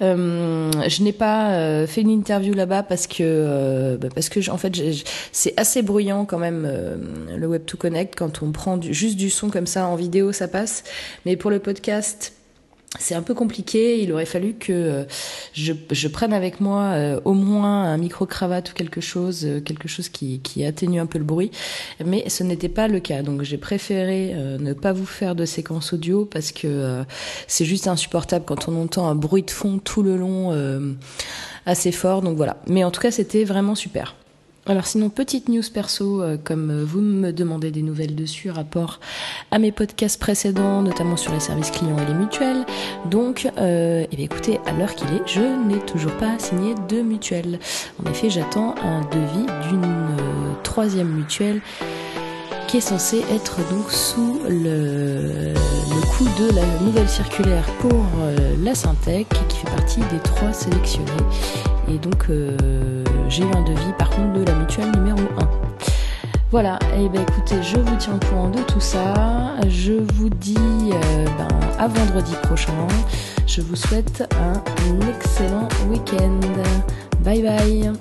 Euh, 0.03 0.71
je 0.87 1.03
n'ai 1.03 1.13
pas 1.13 1.87
fait 1.87 2.03
une 2.03 2.11
interview 2.11 2.55
là-bas 2.55 2.83
parce 2.83 3.07
que 3.07 3.97
bah, 4.01 4.09
parce 4.15 4.29
que 4.29 4.49
en 4.51 4.59
fait 4.59 4.73
c'est 5.33 5.55
assez 5.57 5.83
bruyant 5.83 6.25
quand 6.25 6.39
même 6.39 6.71
le 7.37 7.47
Web 7.47 7.65
2 7.65 7.77
Connect 7.77 8.15
quand 8.17 8.43
on 8.43 8.53
prend 8.53 8.81
juste 8.81 9.17
du 9.17 9.31
son 9.31 9.51
comme 9.51 9.67
ça 9.67 9.87
en 9.87 9.97
vidéo 9.97 10.33
ça 10.33 10.47
passe, 10.47 10.85
mais 11.25 11.37
pour 11.37 11.51
le 11.51 11.59
podcast 11.59 12.33
c'est 12.99 13.15
un 13.15 13.23
peu 13.23 13.35
compliqué. 13.35 14.03
Il 14.03 14.13
aurait 14.13 14.27
fallu 14.27 14.55
que 14.55 14.73
euh, 14.73 15.05
je, 15.53 16.09
prenne 16.09 16.33
avec 16.33 16.61
moi 16.61 16.83
euh, 16.83 17.21
au 17.25 17.33
moins 17.33 17.85
un 17.85 17.97
micro-cravate 17.97 18.71
ou 18.71 18.75
quelque 18.75 19.01
chose, 19.01 19.45
euh, 19.45 19.61
quelque 19.61 19.89
chose 19.89 20.09
qui, 20.09 20.41
qui 20.41 20.65
atténue 20.65 21.01
un 21.01 21.07
peu 21.07 21.19
le 21.19 21.25
bruit. 21.25 21.51
Mais 22.05 22.29
ce 22.29 22.43
n'était 22.43 22.69
pas 22.69 22.89
le 22.89 23.01
cas. 23.01 23.23
Donc 23.23 23.43
j'ai 23.43 23.59
préféré 23.59 24.35
ne 24.37 24.73
pas 24.73 24.93
vous 24.93 25.07
faire 25.07 25.35
de 25.35 25.45
séquence 25.45 25.93
audio 25.93 26.25
parce 26.25 26.53
que 26.53 27.05
c'est 27.47 27.65
juste 27.65 27.87
insupportable 27.87 28.45
quand 28.45 28.69
on 28.69 28.83
entend 28.83 29.09
un 29.09 29.15
bruit 29.15 29.43
de 29.43 29.51
fond 29.51 29.79
tout 29.79 30.03
le 30.03 30.17
long 30.17 30.53
assez 31.65 31.93
fort. 31.93 32.23
Donc 32.23 32.37
voilà. 32.37 32.59
Mais 32.67 32.85
en 32.85 32.91
tout 32.91 33.01
cas, 33.01 33.11
c'était 33.11 33.45
vraiment 33.45 33.75
super. 33.75 34.15
Alors 34.69 34.87
sinon, 34.87 35.11
petite 35.11 35.49
news 35.49 35.63
perso, 35.73 36.21
euh, 36.21 36.37
comme 36.43 36.71
euh, 36.71 36.85
vous 36.85 37.01
me 37.01 37.31
demandez 37.31 37.71
des 37.71 37.83
nouvelles 37.83 38.17
dessus, 38.17 38.51
rapport 38.51 38.99
à 39.53 39.61
mes 39.61 39.71
podcasts 39.71 40.19
précédents, 40.19 40.83
notamment 40.83 41.17
sur 41.17 41.33
les 41.33 41.39
services 41.39 41.71
clients 41.71 41.97
et 41.99 42.05
les 42.05 42.15
mutuelles. 42.15 42.67
Donc, 43.09 43.49
euh, 43.59 44.05
eh 44.11 44.23
écoutez, 44.25 44.59
à 44.67 44.73
l'heure 44.73 44.97
qu'il 44.97 45.07
est, 45.15 45.23
je 45.25 45.41
n'ai 45.69 45.79
toujours 45.79 46.11
pas 46.15 46.37
signé 46.41 46.75
de 46.89 47.01
mutuelle. 47.01 47.61
En 48.05 48.11
effet, 48.11 48.29
j'attends 48.29 48.75
un 48.83 49.03
devis 49.03 49.47
d'une 49.69 50.17
troisième 50.65 51.11
mutuelle 51.11 51.61
qui 52.67 52.79
est 52.79 52.81
censé 52.81 53.19
être 53.31 53.59
donc 53.71 53.93
sous 53.93 54.41
le, 54.49 55.53
le 55.55 56.07
coup 56.11 56.25
de 56.43 56.57
la 56.57 56.67
nouvelle 56.85 57.09
circulaire 57.09 57.67
pour 57.79 58.05
la 58.65 58.75
Syntec, 58.75 59.29
qui 59.49 59.59
fait 59.59 59.71
partie 59.71 60.01
des 60.01 60.19
trois 60.25 60.53
sélectionnés. 60.53 61.13
Et 61.89 61.99
donc, 61.99 62.27
j'ai 63.29 63.43
eu 63.43 63.53
un 63.55 63.63
devis 63.63 63.93
par 63.99 64.11
contre 64.11 64.33
de 64.35 64.45
la 64.45 64.53
mutuelle 64.55 64.91
numéro 64.93 65.19
1. 65.19 65.23
Voilà, 66.51 66.79
et 66.97 67.05
eh 67.05 67.09
ben 67.09 67.23
écoutez, 67.23 67.61
je 67.63 67.77
vous 67.77 67.97
tiens 67.97 68.15
au 68.15 68.27
courant 68.27 68.49
de 68.49 68.61
tout 68.63 68.81
ça. 68.81 69.57
Je 69.69 69.95
vous 70.15 70.29
dis 70.29 70.57
euh, 70.93 71.25
ben, 71.37 71.49
à 71.79 71.89
vendredi 71.89 72.35
prochain. 72.45 72.73
Je 73.47 73.61
vous 73.63 73.77
souhaite 73.77 74.33
un 74.41 75.09
excellent 75.09 75.69
week-end. 75.91 76.41
Bye 77.21 77.43
bye. 77.43 77.93